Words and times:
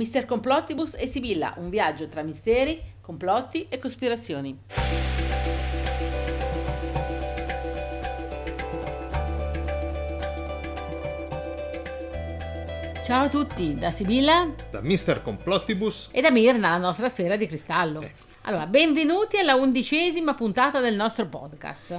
Mister 0.00 0.24
Complottibus 0.24 0.94
e 0.94 1.06
Sibilla, 1.06 1.52
un 1.58 1.68
viaggio 1.68 2.08
tra 2.08 2.22
misteri, 2.22 2.80
complotti 3.02 3.66
e 3.68 3.78
cospirazioni. 3.78 4.60
Ciao 13.04 13.24
a 13.24 13.28
tutti, 13.28 13.74
da 13.74 13.90
Sibilla 13.90 14.54
Da 14.70 14.80
Mr. 14.80 15.20
Complottibus 15.20 16.08
e 16.12 16.22
da 16.22 16.30
Mirna, 16.30 16.70
la 16.70 16.78
nostra 16.78 17.10
sfera 17.10 17.36
di 17.36 17.46
cristallo. 17.46 18.00
Ecco. 18.00 18.24
Allora, 18.44 18.66
benvenuti 18.66 19.36
alla 19.36 19.56
undicesima 19.56 20.32
puntata 20.32 20.80
del 20.80 20.94
nostro 20.94 21.26
podcast. 21.26 21.94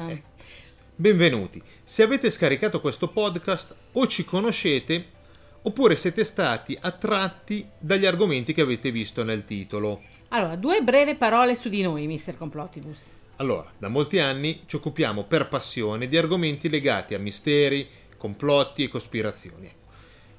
Benvenuti. 0.96 1.62
Se 1.84 2.02
avete 2.02 2.32
scaricato 2.32 2.82
questo 2.82 3.10
podcast 3.10 3.76
o 3.92 4.08
ci 4.08 4.26
conoscete 4.26 5.20
oppure 5.64 5.96
siete 5.96 6.24
stati 6.24 6.78
attratti 6.80 7.68
dagli 7.78 8.06
argomenti 8.06 8.54
che 8.54 8.62
avete 8.62 8.92
visto 8.92 9.24
nel 9.24 9.46
titolo. 9.46 10.02
Allora, 10.30 10.56
due 10.56 10.82
breve 10.82 11.16
parole 11.16 11.56
su 11.56 11.70
di 11.70 11.82
noi, 11.82 12.08
Mister 12.08 12.38
Complottibus. 12.38 13.04
Allora, 13.38 13.72
da 13.78 13.88
molti 13.88 14.20
anni 14.20 14.64
ci 14.66 14.76
occupiamo 14.76 15.24
per 15.24 15.48
passione 15.48 16.08
di 16.08 16.18
argomenti 16.18 16.70
legati 16.70 17.16
a 17.16 17.20
misteri, 17.20 17.88
complotti 18.18 18.84
e 18.84 18.88
cospirazioni. 18.88 19.72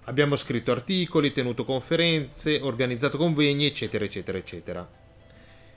Abbiamo 0.04 0.36
scritto 0.36 0.72
articoli, 0.72 1.32
tenuto 1.32 1.64
conferenze, 1.64 2.60
organizzato 2.60 3.18
convegni, 3.18 3.66
eccetera, 3.66 4.04
eccetera, 4.04 4.38
eccetera. 4.38 4.88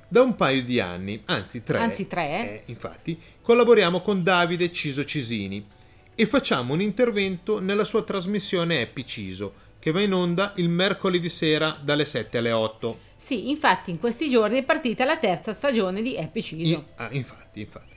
Da 0.08 0.22
un 0.22 0.36
paio 0.36 0.64
di 0.64 0.80
anni, 0.80 1.22
anzi 1.26 1.64
tre, 1.64 1.80
Anzi, 1.80 2.08
tre? 2.08 2.30
eh, 2.30 2.64
infatti, 2.68 3.20
collaboriamo 3.42 4.02
con 4.02 4.24
Davide 4.24 4.72
Ciso 4.72 5.04
Cisini 5.04 5.66
e 6.16 6.26
facciamo 6.26 6.74
un 6.74 6.82
intervento 6.82 7.60
nella 7.60 7.84
sua 7.84 8.04
trasmissione 8.04 8.82
Happy 8.82 9.06
Ciso, 9.06 9.54
che 9.80 9.92
va 9.92 10.02
in 10.02 10.14
onda 10.14 10.54
il 10.56 10.70
mercoledì 10.70 11.30
sera 11.30 11.78
dalle 11.84 12.06
7 12.06 12.38
alle 12.38 12.52
8. 12.52 13.00
Sì, 13.18 13.50
infatti 13.50 13.92
in 13.92 14.00
questi 14.00 14.30
giorni 14.30 14.60
è 14.60 14.64
partita 14.64 15.04
la 15.06 15.18
terza 15.18 15.54
stagione 15.54 16.02
di 16.02 16.18
Happy 16.18 16.42
Ciso. 16.42 16.74
In- 16.74 16.84
ah, 16.96 17.10
infatti, 17.12 17.60
infatti. 17.62 17.94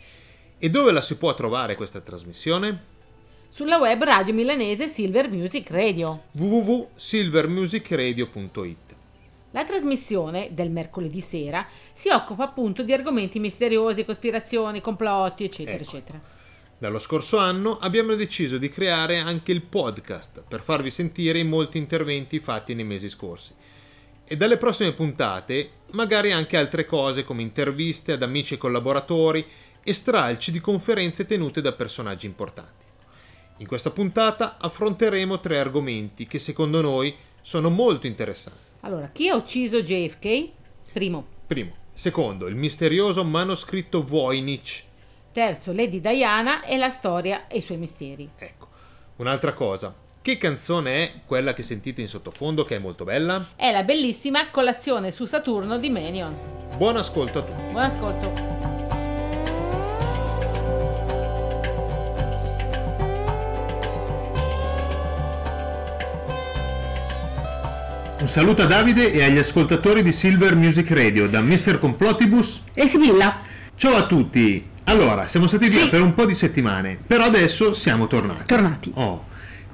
E 0.59 0.71
dove 0.71 0.91
la 0.93 1.01
si 1.01 1.17
può 1.17 1.33
trovare 1.35 1.77
questa 1.77 2.01
trasmissione? 2.01 2.97
Sulla 3.49 3.79
web 3.79 4.03
radio 4.03 4.35
milanese 4.35 4.89
Silver 4.89 5.31
Music 5.31 5.71
Radio. 5.71 6.25
www.silvermusicradio.it 6.33 8.97
La 9.53 9.65
trasmissione 9.65 10.49
del 10.53 10.71
mercoledì 10.71 11.21
sera 11.21 11.67
si 11.93 12.09
occupa 12.11 12.45
appunto 12.45 12.83
di 12.83 12.93
argomenti 12.93 13.39
misteriosi, 13.39 14.05
cospirazioni, 14.05 14.81
complotti, 14.81 15.45
eccetera, 15.45 15.77
Ecco. 15.77 15.85
eccetera. 15.97 16.21
Dallo 16.81 17.01
scorso 17.01 17.39
anno 17.39 17.77
abbiamo 17.79 18.15
deciso 18.15 18.57
di 18.57 18.69
creare 18.69 19.19
anche 19.19 19.51
il 19.51 19.63
podcast 19.63 20.45
per 20.47 20.63
farvi 20.63 20.93
sentire 20.93 21.41
i 21.41 21.45
molti 21.45 21.77
interventi 21.77 22.39
fatti 22.39 22.73
nei 22.73 22.85
mesi 22.85 23.09
scorsi. 23.09 23.53
E 24.25 24.37
dalle 24.37 24.59
prossime 24.59 24.93
puntate 24.93 25.71
magari 25.95 26.31
anche 26.31 26.57
altre 26.57 26.87
cose 26.87 27.25
come 27.25 27.43
interviste 27.43 28.13
ad 28.13 28.23
amici 28.23 28.55
e 28.55 28.59
collaboratori 28.59 29.45
e 29.83 29.93
stralci 29.93 30.53
di 30.53 30.61
conferenze 30.61 31.27
tenute 31.27 31.61
da 31.61 31.73
personaggi 31.73 32.27
importanti. 32.27 32.85
In 33.57 33.67
questa 33.67 33.91
puntata 33.91 34.57
affronteremo 34.57 35.41
tre 35.41 35.59
argomenti 35.59 36.29
che 36.29 36.39
secondo 36.39 36.81
noi 36.81 37.13
sono 37.43 37.71
molto 37.71 38.07
interessanti. 38.07 38.61
Allora, 38.83 39.09
chi 39.09 39.29
ha 39.29 39.35
ucciso 39.35 39.83
JFK? 39.83 40.49
Primo. 40.93 41.27
Primo. 41.45 41.75
Secondo, 41.93 42.47
il 42.47 42.55
misterioso 42.55 43.25
manoscritto 43.25 44.05
Voynich. 44.05 44.87
Terzo, 45.39 45.73
Lady 45.73 46.01
Diana 46.01 46.65
e 46.65 46.77
la 46.77 46.91
storia 46.91 47.47
e 47.47 47.59
i 47.59 47.61
suoi 47.61 47.79
misteri. 47.79 48.29
Ecco. 48.37 48.67
Un'altra 49.19 49.53
cosa. 49.53 49.95
Che 50.21 50.37
canzone 50.37 51.05
è 51.05 51.13
quella 51.25 51.55
che 51.55 51.63
sentite 51.63 52.01
in 52.01 52.09
sottofondo 52.09 52.65
che 52.65 52.75
è 52.75 52.79
molto 52.81 53.05
bella? 53.05 53.51
È 53.55 53.71
la 53.71 53.85
bellissima 53.85 54.51
colazione 54.51 55.13
su 55.13 55.27
Saturno 55.27 55.79
di 55.79 55.91
Menion. 55.91 56.35
Buon 56.77 56.97
ascolto 56.97 57.39
a 57.39 57.43
tutti. 57.43 57.71
Buon 57.71 57.85
ascolto. 57.85 58.33
Un 68.21 68.29
saluto 68.29 68.63
a 68.63 68.67
Davide 68.67 69.13
e 69.13 69.23
agli 69.23 69.39
ascoltatori 69.39 70.03
di 70.03 70.11
Silver 70.11 70.57
Music 70.57 70.91
Radio 70.91 71.29
da 71.29 71.41
Mr. 71.41 71.79
Complottibus. 71.79 72.61
E 72.75 72.89
Sibilla? 72.89 73.43
Ciao 73.77 73.95
a 73.95 74.05
tutti. 74.09 74.77
Allora, 74.89 75.27
siamo 75.27 75.47
stati 75.47 75.69
via 75.69 75.83
Sì. 75.83 75.91
per 75.91 76.01
un 76.01 76.15
po' 76.15 76.25
di 76.25 76.35
settimane, 76.35 76.97
però 77.07 77.25
adesso 77.25 77.75
siamo 77.75 78.07
tornati. 78.07 78.45
Tornati. 78.47 78.91
Oh. 78.95 79.27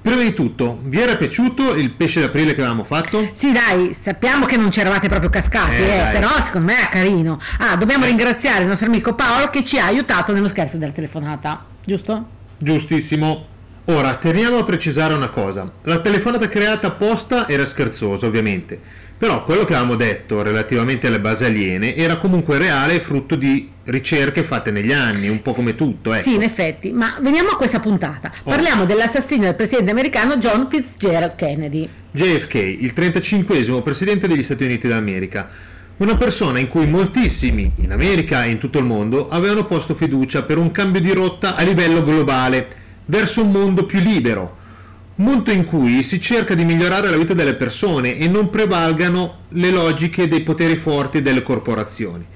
Prima 0.03 0.21
di 0.21 0.35
tutto, 0.35 0.81
vi 0.83 1.01
era 1.01 1.15
piaciuto 1.15 1.77
il 1.77 1.91
pesce 1.93 2.21
d'aprile 2.21 2.53
che 2.53 2.61
avevamo 2.61 2.83
fatto? 2.83 3.31
Sì, 3.33 3.53
dai, 3.53 3.97
sappiamo 3.99 4.45
che 4.45 4.57
non 4.57 4.73
ci 4.73 4.81
eravate 4.81 5.09
proprio 5.09 5.31
cascati, 5.31 5.77
Eh, 5.77 6.09
eh, 6.09 6.11
però 6.13 6.29
secondo 6.43 6.73
me 6.73 6.81
è 6.83 6.89
carino. 6.89 7.41
Ah, 7.61 7.77
dobbiamo 7.77 8.05
ringraziare 8.07 8.63
il 8.63 8.67
nostro 8.69 8.89
amico 8.89 9.15
Paolo 9.15 9.49
che 9.51 9.65
ci 9.65 9.79
ha 9.79 9.87
aiutato 9.87 10.33
nello 10.33 10.49
scherzo 10.49 10.77
della 10.79 10.93
telefonata, 10.93 11.65
giusto? 11.85 12.27
Giustissimo. 12.59 13.47
Ora, 13.87 14.15
teniamo 14.17 14.59
a 14.59 14.65
precisare 14.65 15.15
una 15.15 15.29
cosa. 15.29 15.71
La 15.83 16.01
telefonata 16.01 16.49
creata 16.49 16.89
apposta 16.89 17.47
era 17.49 17.65
scherzosa, 17.67 18.27
ovviamente. 18.27 18.79
Però 19.17 19.45
quello 19.45 19.65
che 19.65 19.75
avevamo 19.75 19.95
detto 19.95 20.43
relativamente 20.43 21.07
alle 21.07 21.21
basi 21.21 21.45
aliene 21.45 21.95
era 21.95 22.17
comunque 22.17 22.59
reale 22.59 22.95
e 22.97 23.01
frutto 23.01 23.37
di 23.37 23.71
ricerche 23.85 24.43
fatte 24.45 24.71
negli 24.71 24.93
anni, 24.93 25.29
un 25.29 25.43
po' 25.43 25.53
come 25.53 25.75
tutto, 25.75 26.13
ecco. 26.13 26.29
Sì, 26.29 26.35
in 26.35 26.43
effetti, 26.43 26.93
ma 26.93 27.19
veniamo 27.21 27.51
a 27.51 27.57
questa 27.57 27.81
puntata. 27.81 28.33
Parliamo 28.43 28.85
dell'assassinio 28.87 29.47
del 29.47 29.55
presidente 29.55 29.91
americano 29.91 30.37
John 30.37 30.69
Fitzgerald 30.71 31.35
Kennedy. 31.35 31.89
JFK, 32.11 32.55
il 32.55 32.93
35 32.93 33.83
presidente 33.83 34.29
degli 34.29 34.43
Stati 34.43 34.65
Uniti 34.65 34.89
d'America. 34.89 35.49
Una 35.97 36.17
persona 36.17 36.59
in 36.59 36.69
cui 36.69 36.87
moltissimi, 36.87 37.71
in 37.77 37.93
America 37.93 38.45
e 38.45 38.51
in 38.51 38.59
tutto 38.59 38.79
il 38.79 38.85
mondo, 38.85 39.29
avevano 39.29 39.65
posto 39.65 39.95
fiducia 39.95 40.43
per 40.43 40.59
un 40.59 40.73
cambio 40.73 41.01
di 41.01 41.13
rotta 41.13 41.55
a 41.55 41.63
livello 41.63 42.03
globale, 42.03 42.69
verso 43.07 43.43
un 43.43 43.53
mondo 43.53 43.85
più 43.85 44.01
libero. 44.01 44.63
Mondo 45.17 45.53
in 45.53 45.65
cui 45.65 46.03
si 46.03 46.21
cerca 46.21 46.55
di 46.55 46.65
migliorare 46.65 47.09
la 47.09 47.17
vita 47.17 47.35
delle 47.35 47.55
persone 47.55 48.17
e 48.17 48.27
non 48.27 48.51
prevalgano 48.51 49.43
le 49.51 49.71
logiche 49.71 50.27
dei 50.27 50.41
poteri 50.41 50.75
forti 50.75 51.23
delle 51.23 51.45
corporazioni. 51.45 52.27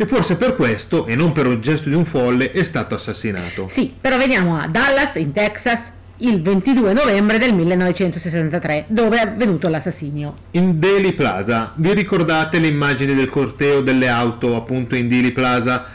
E 0.00 0.06
forse 0.06 0.36
per 0.36 0.54
questo, 0.54 1.06
e 1.06 1.16
non 1.16 1.32
per 1.32 1.48
un 1.48 1.60
gesto 1.60 1.88
di 1.88 1.94
un 1.96 2.04
folle, 2.04 2.52
è 2.52 2.62
stato 2.62 2.94
assassinato. 2.94 3.66
Sì, 3.68 3.92
però 4.00 4.16
veniamo 4.16 4.56
a 4.56 4.68
Dallas, 4.68 5.16
in 5.16 5.32
Texas, 5.32 5.90
il 6.18 6.40
22 6.40 6.92
novembre 6.92 7.38
del 7.38 7.52
1963, 7.52 8.84
dove 8.86 9.16
è 9.16 9.22
avvenuto 9.22 9.66
l'assassinio. 9.66 10.34
In 10.52 10.78
Dealey 10.78 11.14
Plaza, 11.14 11.72
vi 11.74 11.92
ricordate 11.94 12.60
le 12.60 12.68
immagini 12.68 13.12
del 13.12 13.28
corteo 13.28 13.80
delle 13.80 14.08
auto 14.08 14.54
appunto 14.54 14.94
in 14.94 15.08
Dealey 15.08 15.32
Plaza? 15.32 15.86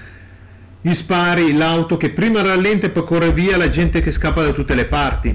Gli 0.81 0.93
spari, 0.93 1.53
l'auto 1.53 1.95
che 1.95 2.09
prima 2.09 2.41
rallenta 2.41 2.87
e 2.87 2.89
poi 2.89 3.05
corre 3.05 3.31
via, 3.31 3.55
la 3.55 3.69
gente 3.69 4.01
che 4.01 4.11
scappa 4.11 4.43
da 4.43 4.51
tutte 4.51 4.75
le 4.75 4.83
parti. 4.83 5.33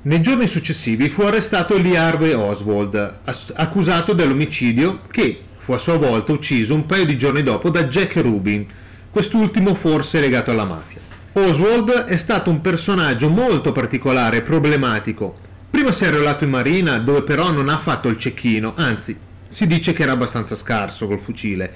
Nei 0.00 0.22
giorni 0.22 0.46
successivi 0.46 1.10
fu 1.10 1.20
arrestato 1.20 1.76
Lee 1.76 1.98
Harvey 1.98 2.32
Oswald, 2.32 3.18
accusato 3.56 4.14
dell'omicidio 4.14 5.00
che 5.10 5.42
fu 5.66 5.72
a 5.72 5.78
sua 5.78 5.96
volta 5.96 6.30
ucciso 6.30 6.74
un 6.74 6.86
paio 6.86 7.04
di 7.04 7.18
giorni 7.18 7.42
dopo 7.42 7.70
da 7.70 7.86
Jack 7.86 8.14
Rubin, 8.18 8.64
quest'ultimo 9.10 9.74
forse 9.74 10.20
legato 10.20 10.52
alla 10.52 10.64
mafia. 10.64 11.00
Oswald 11.32 11.90
è 12.04 12.16
stato 12.18 12.50
un 12.50 12.60
personaggio 12.60 13.28
molto 13.28 13.72
particolare 13.72 14.36
e 14.36 14.42
problematico. 14.42 15.36
Prima 15.68 15.90
si 15.90 16.04
è 16.04 16.06
arruolato 16.06 16.44
in 16.44 16.50
marina, 16.50 16.98
dove 16.98 17.22
però 17.22 17.50
non 17.50 17.68
ha 17.68 17.78
fatto 17.78 18.06
il 18.06 18.16
cecchino, 18.16 18.74
anzi, 18.76 19.16
si 19.48 19.66
dice 19.66 19.92
che 19.92 20.04
era 20.04 20.12
abbastanza 20.12 20.54
scarso 20.54 21.08
col 21.08 21.18
fucile. 21.18 21.72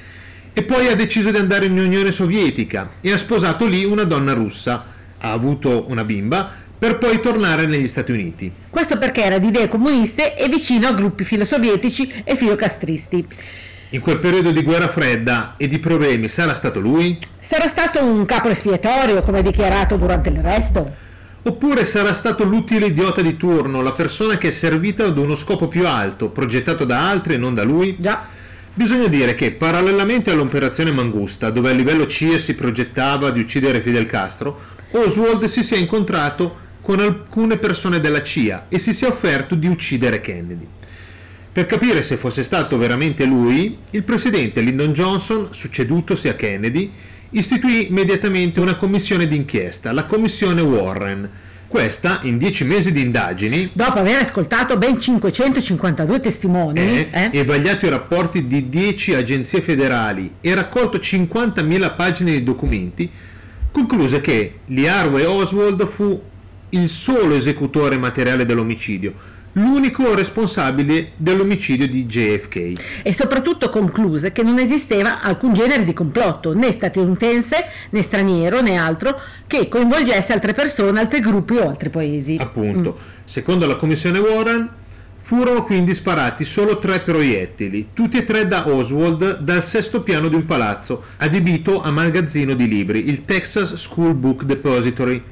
E 0.53 0.62
poi 0.62 0.87
ha 0.87 0.95
deciso 0.95 1.33
di 1.33 1.39
andare 1.39 1.67
in 1.67 1.77
Unione 1.77 2.12
Sovietica 2.12 2.91
e 3.01 3.11
ha 3.11 3.19
sposato 3.19 3.67
lì 3.67 3.84
una 3.84 4.05
donna 4.05 4.34
russa. 4.34 4.87
Ha 5.19 5.33
avuto 5.33 5.87
una 5.89 6.05
bimba 6.05 6.49
per 6.78 6.97
poi 6.97 7.21
tornare 7.21 7.67
negli 7.67 7.89
Stati 7.89 8.12
Uniti. 8.12 8.53
Questo 8.71 8.99
perché 8.99 9.25
era 9.25 9.39
di 9.39 9.49
idee 9.49 9.67
comuniste 9.67 10.37
e 10.37 10.49
vicino 10.49 10.87
a 10.87 10.93
gruppi 10.93 11.25
filosovietici 11.25 12.22
e 12.22 12.37
filocastristi. 12.37 13.27
In 13.92 14.01
quel 14.01 14.21
periodo 14.21 14.53
di 14.53 14.63
guerra 14.63 14.87
fredda 14.87 15.54
e 15.57 15.66
di 15.66 15.81
problemi 15.81 16.28
sarà 16.28 16.54
stato 16.54 16.78
lui? 16.78 17.19
Sarà 17.41 17.66
stato 17.66 18.01
un 18.04 18.25
capo 18.25 18.48
espiatorio, 18.48 19.21
come 19.22 19.42
dichiarato 19.42 19.97
durante 19.97 20.31
l'arresto? 20.31 20.95
Oppure 21.42 21.84
sarà 21.84 22.15
stato 22.15 22.45
l'utile 22.45 22.87
idiota 22.87 23.21
di 23.21 23.37
turno, 23.37 23.83
la 23.83 23.91
persona 23.91 24.39
che 24.39 24.48
è 24.48 24.53
servita 24.53 25.07
ad 25.07 25.19
uno 25.19 25.34
scopo 25.34 25.66
più 25.66 25.89
alto, 25.89 26.28
progettato 26.28 26.84
da 26.84 27.09
altri 27.09 27.34
e 27.34 27.39
non 27.39 27.53
da 27.53 27.65
lui? 27.65 27.97
Già. 27.98 28.27
Bisogna 28.72 29.09
dire 29.09 29.34
che, 29.34 29.51
parallelamente 29.51 30.31
all'operazione 30.31 30.92
Mangusta, 30.92 31.51
dove 31.51 31.71
a 31.71 31.75
livello 31.75 32.07
CIE 32.07 32.39
si 32.39 32.54
progettava 32.54 33.31
di 33.31 33.41
uccidere 33.41 33.81
Fidel 33.81 34.07
Castro, 34.07 34.60
Oswald 34.92 35.47
si 35.47 35.65
sia 35.65 35.77
incontrato 35.77 36.69
con 36.81 37.01
alcune 37.01 37.57
persone 37.57 37.98
della 37.98 38.22
CIA 38.22 38.66
e 38.69 38.78
si 38.78 38.95
sia 38.95 39.09
offerto 39.09 39.57
di 39.57 39.66
uccidere 39.66 40.21
Kennedy. 40.21 40.78
Per 41.53 41.67
capire 41.67 42.05
se 42.05 42.17
fosse 42.17 42.45
stato 42.45 42.79
veramente 42.79 43.25
lui, 43.25 43.77
il 43.91 44.05
presidente 44.05 44.61
Lyndon 44.61 44.93
Johnson, 44.93 45.49
succedutosi 45.51 46.29
a 46.29 46.35
Kennedy, 46.35 46.93
istituì 47.31 47.89
immediatamente 47.89 48.61
una 48.61 48.77
commissione 48.77 49.27
d'inchiesta, 49.27 49.91
la 49.93 50.05
commissione 50.05 50.61
Warren, 50.61 51.29
Questa, 51.67 52.21
in 52.23 52.37
dieci 52.37 52.65
mesi 52.65 52.91
di 52.91 53.01
indagini, 53.01 53.71
Dopo 53.73 53.99
aver 53.99 54.23
ascoltato 54.23 54.77
ben 54.77 55.01
552 55.01 56.21
testimoni 56.21 56.81
eh, 56.81 57.09
eh, 57.13 57.31
e 57.33 57.45
vagliato 57.45 57.87
i 57.87 57.91
rapporti 57.91 58.49
di 58.49 58.69
10 58.69 59.15
agenzie 59.15 59.61
federali 59.61 60.35
e 60.41 60.55
raccolto 60.55 60.99
50.000 60.99 61.95
pagine 61.95 62.33
di 62.33 62.43
documenti, 62.43 63.09
concluse 63.71 64.21
che 64.21 64.55
Lee 64.67 64.89
Harvey 64.89 65.25
Oswald 65.25 65.87
fu 65.89 66.21
il 66.71 66.89
solo 66.89 67.35
esecutore 67.35 67.99
materiale 67.99 68.45
dell'omicidio, 68.45 69.15
l'unico 69.53 70.15
responsabile 70.15 71.13
dell'omicidio 71.17 71.89
di 71.89 72.07
JFK. 72.07 73.03
e 73.03 73.13
soprattutto 73.13 73.69
concluse 73.69 74.33
che 74.33 74.43
non 74.43 74.59
esisteva 74.59 75.21
alcun 75.21 75.53
genere 75.53 75.85
di 75.85 75.93
complotto, 75.93 76.55
né 76.55 76.73
statunitense, 76.73 77.65
né 77.91 78.03
straniero, 78.03 78.61
né 78.61 78.77
altro, 78.77 79.21
che 79.47 79.69
coinvolgesse 79.69 80.33
altre 80.33 80.53
persone, 80.53 81.01
altri 81.01 81.21
gruppi 81.21 81.57
o 81.57 81.69
altri 81.69 81.89
paesi. 81.89 82.37
Appunto, 82.39 82.99
secondo 83.25 83.67
la 83.67 83.77
commissione 83.77 84.19
Warren, 84.19 84.79
furono 85.31 85.63
quindi 85.65 85.95
sparati 85.95 86.45
solo 86.45 86.81
tre 86.81 87.01
proiettili, 87.01 87.91
tutti 87.93 88.17
e 88.17 88.25
tre 88.25 88.49
da 88.49 88.69
Oswald 88.69 89.39
dal 89.39 89.63
sesto 89.63 90.03
piano 90.03 90.29
di 90.29 90.35
un 90.35 90.45
palazzo 90.45 91.05
adibito 91.19 91.83
a 91.83 91.93
magazzino 91.93 92.55
di 92.55 92.67
libri, 92.67 93.09
il 93.09 93.25
Texas 93.25 93.75
School 93.75 94.15
Book 94.15 94.43
Depository. 94.43 95.23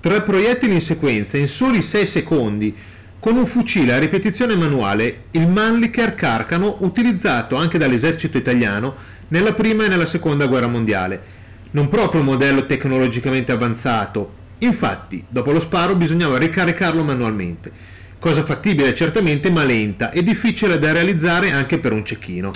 Tre 0.00 0.22
proiettili 0.22 0.74
in 0.74 0.80
sequenza 0.80 1.36
in 1.36 1.48
soli 1.48 1.82
6 1.82 2.06
secondi, 2.06 2.74
con 3.22 3.36
un 3.36 3.46
fucile 3.46 3.92
a 3.92 4.00
ripetizione 4.00 4.56
manuale, 4.56 5.26
il 5.30 5.46
Mannlicher 5.46 6.16
Carcano, 6.16 6.78
utilizzato 6.80 7.54
anche 7.54 7.78
dall'esercito 7.78 8.36
italiano 8.36 8.96
nella 9.28 9.52
prima 9.52 9.84
e 9.84 9.88
nella 9.88 10.06
seconda 10.06 10.46
guerra 10.46 10.66
mondiale. 10.66 11.22
Non 11.70 11.88
proprio 11.88 12.18
un 12.18 12.26
modello 12.26 12.66
tecnologicamente 12.66 13.52
avanzato, 13.52 14.32
infatti, 14.58 15.24
dopo 15.28 15.52
lo 15.52 15.60
sparo 15.60 15.94
bisognava 15.94 16.36
ricaricarlo 16.36 17.04
manualmente. 17.04 17.70
Cosa 18.18 18.42
fattibile 18.42 18.92
certamente, 18.92 19.52
ma 19.52 19.62
lenta 19.62 20.10
e 20.10 20.24
difficile 20.24 20.80
da 20.80 20.90
realizzare 20.90 21.52
anche 21.52 21.78
per 21.78 21.92
un 21.92 22.04
cecchino. 22.04 22.50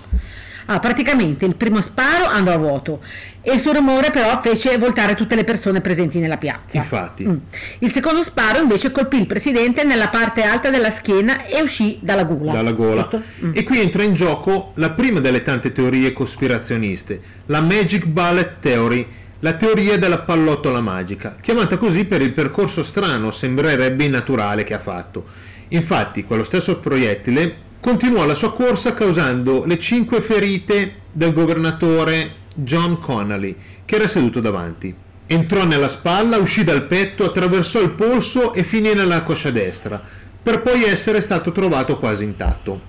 Ah, 0.67 0.81
praticamente 0.81 1.45
il 1.45 1.55
primo 1.55 1.81
sparo 1.81 2.25
andò 2.25 2.53
a 2.53 2.57
vuoto 2.57 3.01
e 3.41 3.55
il 3.55 3.61
suo 3.61 3.73
rumore 3.73 4.11
però 4.11 4.41
fece 4.43 4.77
voltare 4.79 5.15
tutte 5.15 5.37
le 5.37 5.45
persone 5.45 5.81
presenti 5.81 6.19
nella 6.19 6.37
piazza. 6.39 6.79
Infatti. 6.79 7.27
Mm. 7.27 7.37
Il 7.79 7.93
secondo 7.93 8.25
sparo 8.25 8.61
invece 8.61 8.91
colpì 8.91 9.19
il 9.19 9.27
presidente 9.27 9.85
nella 9.85 10.09
parte 10.09 10.43
alta 10.43 10.69
della 10.69 10.91
schiena 10.91 11.45
e 11.45 11.63
uscì 11.63 11.99
dalla 12.01 12.25
gola. 12.25 12.53
dalla 12.53 12.73
gola. 12.73 13.09
Mm. 13.45 13.53
E 13.55 13.63
qui 13.63 13.81
entra 13.81 14.03
in 14.03 14.15
gioco 14.15 14.73
la 14.75 14.91
prima 14.91 15.21
delle 15.21 15.43
tante 15.43 15.71
teorie 15.71 16.13
cospirazioniste, 16.13 17.21
la 17.47 17.61
Magic 17.61 18.05
Bullet 18.07 18.57
Theory, 18.59 19.07
la 19.41 19.53
teoria 19.53 19.99
della 19.99 20.19
pallottola 20.19 20.81
magica, 20.81 21.37
chiamata 21.41 21.77
così 21.77 22.05
per 22.07 22.23
il 22.23 22.33
percorso 22.33 22.83
strano, 22.83 23.31
sembrerebbe 23.31 24.03
innaturale 24.03 24.65
che 24.65 24.75
ha 24.75 24.81
fatto. 24.81 25.27
Infatti, 25.69 26.25
quello 26.25 26.43
stesso 26.43 26.79
proiettile 26.79 27.65
continuò 27.87 28.27
la 28.27 28.35
sua 28.35 28.53
corsa 28.53 28.94
causando 28.94 29.65
le 29.65 29.79
cinque 29.79 30.21
ferite 30.21 31.03
del 31.12 31.33
governatore 31.33 32.33
John 32.53 32.99
Connolly, 32.99 33.55
che 33.85 33.94
era 33.94 34.09
seduto 34.09 34.41
davanti. 34.41 34.93
Entrò 35.29 35.65
nella 35.65 35.87
spalla, 35.88 36.38
uscì 36.38 36.65
dal 36.65 36.83
petto, 36.83 37.25
attraversò 37.25 37.81
il 37.81 37.91
polso 37.93 38.55
e 38.55 38.65
finì 38.65 38.93
nella 38.93 39.23
coscia 39.23 39.53
destra, 39.53 40.03
per 40.43 40.62
poi 40.62 40.83
essere 40.83 41.21
stato 41.21 41.53
trovato 41.53 42.00
quasi 42.00 42.25
intatto. 42.25 42.81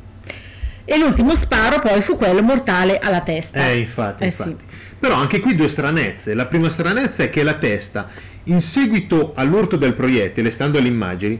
E 0.83 0.97
l'ultimo 0.97 1.35
sparo 1.35 1.79
poi 1.79 2.01
fu 2.01 2.15
quello 2.15 2.41
mortale 2.41 2.97
alla 2.97 3.21
testa. 3.21 3.67
Eh, 3.67 3.77
infatti, 3.77 4.23
Eh, 4.23 4.25
infatti. 4.25 4.55
sì. 4.57 4.65
Però 4.99 5.13
anche 5.13 5.39
qui 5.39 5.53
due 5.55 5.69
stranezze. 5.69 6.33
La 6.33 6.47
prima 6.47 6.71
stranezza 6.71 7.21
è 7.21 7.29
che 7.29 7.43
la 7.43 7.53
testa, 7.53 8.09
in 8.45 8.61
seguito 8.61 9.33
all'urto 9.35 9.75
del 9.75 9.93
proiettile, 9.93 10.49
stando 10.49 10.79
alle 10.79 10.87
immagini, 10.87 11.39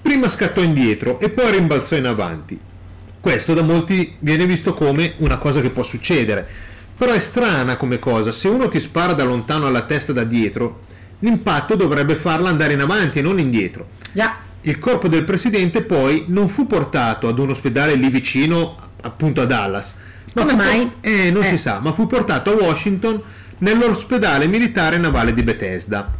prima 0.00 0.30
scattò 0.30 0.62
indietro 0.62 1.20
e 1.20 1.28
poi 1.28 1.50
rimbalzò 1.50 1.96
in 1.96 2.06
avanti. 2.06 2.58
Questo 3.24 3.54
da 3.54 3.62
molti 3.62 4.16
viene 4.18 4.44
visto 4.44 4.74
come 4.74 5.14
una 5.16 5.38
cosa 5.38 5.62
che 5.62 5.70
può 5.70 5.82
succedere. 5.82 6.46
Però 6.94 7.10
è 7.10 7.20
strana 7.20 7.78
come 7.78 7.98
cosa. 7.98 8.30
Se 8.32 8.48
uno 8.48 8.68
ti 8.68 8.78
spara 8.80 9.14
da 9.14 9.24
lontano 9.24 9.66
alla 9.66 9.84
testa 9.86 10.12
da 10.12 10.24
dietro, 10.24 10.80
l'impatto 11.20 11.74
dovrebbe 11.74 12.16
farla 12.16 12.50
andare 12.50 12.74
in 12.74 12.80
avanti 12.82 13.20
e 13.20 13.22
non 13.22 13.38
indietro. 13.38 13.86
Già, 14.12 14.36
Il 14.60 14.78
corpo 14.78 15.08
del 15.08 15.24
presidente 15.24 15.80
poi 15.80 16.24
non 16.28 16.50
fu 16.50 16.66
portato 16.66 17.26
ad 17.26 17.38
un 17.38 17.48
ospedale 17.48 17.94
lì 17.94 18.10
vicino, 18.10 18.76
appunto 19.00 19.40
a 19.40 19.46
Dallas. 19.46 19.94
Come 20.34 20.50
fu- 20.50 20.56
mai? 20.56 20.92
Eh, 21.00 21.30
non 21.30 21.44
Eh. 21.44 21.48
si 21.48 21.56
sa, 21.56 21.78
ma 21.80 21.94
fu 21.94 22.06
portato 22.06 22.50
a 22.50 22.62
Washington 22.62 23.22
nell'ospedale 23.58 24.46
militare 24.48 24.98
navale 24.98 25.32
di 25.32 25.42
Bethesda. 25.42 26.12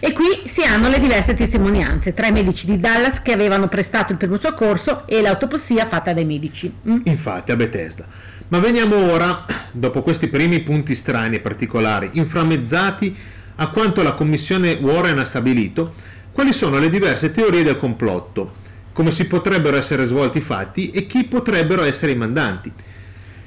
E 0.00 0.12
qui 0.12 0.48
si 0.48 0.62
hanno 0.62 0.88
le 0.88 1.00
diverse 1.00 1.34
testimonianze 1.34 2.14
tra 2.14 2.26
i 2.26 2.32
medici 2.32 2.66
di 2.66 2.78
Dallas 2.78 3.20
che 3.22 3.32
avevano 3.32 3.68
prestato 3.68 4.12
il 4.12 4.18
primo 4.18 4.38
soccorso 4.38 5.06
e 5.06 5.20
l'autopsia 5.20 5.86
fatta 5.86 6.12
dai 6.12 6.24
medici. 6.24 6.72
Mm? 6.88 7.00
Infatti, 7.04 7.52
a 7.52 7.56
Bethesda. 7.56 8.06
Ma 8.48 8.60
veniamo 8.60 8.96
ora, 9.12 9.44
dopo 9.72 10.02
questi 10.02 10.28
primi 10.28 10.60
punti 10.60 10.94
strani 10.94 11.36
e 11.36 11.40
particolari, 11.40 12.10
inframmezzati 12.12 13.16
a 13.56 13.68
quanto 13.68 14.02
la 14.02 14.12
commissione 14.12 14.78
Warren 14.80 15.18
ha 15.18 15.24
stabilito, 15.24 15.94
quali 16.32 16.52
sono 16.52 16.78
le 16.78 16.88
diverse 16.88 17.32
teorie 17.32 17.64
del 17.64 17.76
complotto, 17.76 18.66
come 18.92 19.10
si 19.10 19.26
potrebbero 19.26 19.76
essere 19.76 20.06
svolti 20.06 20.38
i 20.38 20.42
fatti 20.42 20.90
e 20.90 21.06
chi 21.06 21.24
potrebbero 21.24 21.82
essere 21.82 22.12
i 22.12 22.16
mandanti. 22.16 22.72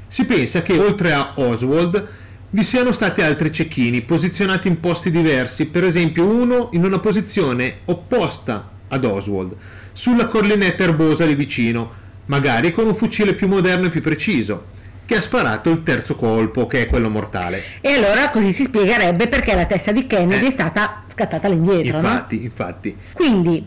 Si 0.07 0.25
pensa 0.25 0.61
che 0.61 0.77
oltre 0.77 1.13
a 1.13 1.31
Oswald 1.35 2.07
vi 2.53 2.63
siano 2.63 2.91
stati 2.91 3.21
altri 3.21 3.51
cecchini 3.51 4.01
posizionati 4.01 4.67
in 4.67 4.79
posti 4.79 5.09
diversi, 5.09 5.65
per 5.67 5.83
esempio 5.85 6.25
uno 6.25 6.69
in 6.73 6.83
una 6.83 6.99
posizione 6.99 7.77
opposta 7.85 8.69
ad 8.89 9.05
Oswald, 9.05 9.55
sulla 9.93 10.27
collinetta 10.27 10.83
erbosa 10.83 11.25
lì 11.25 11.35
vicino, 11.35 11.99
magari 12.25 12.71
con 12.73 12.87
un 12.87 12.95
fucile 12.95 13.33
più 13.33 13.47
moderno 13.47 13.87
e 13.87 13.89
più 13.89 14.01
preciso, 14.01 14.65
che 15.05 15.15
ha 15.15 15.21
sparato 15.21 15.69
il 15.69 15.83
terzo 15.83 16.15
colpo, 16.15 16.67
che 16.67 16.81
è 16.81 16.87
quello 16.87 17.09
mortale. 17.09 17.63
E 17.79 17.93
allora 17.93 18.29
così 18.29 18.51
si 18.51 18.65
spiegherebbe 18.65 19.27
perché 19.27 19.55
la 19.55 19.65
testa 19.65 19.91
di 19.93 20.05
Kennedy 20.05 20.45
Eh. 20.45 20.49
è 20.49 20.51
stata 20.51 21.03
scattata 21.11 21.47
all'indietro. 21.47 21.99
no? 22.01 22.07
Infatti, 22.07 22.43
infatti. 22.43 22.95
Quindi, 23.13 23.65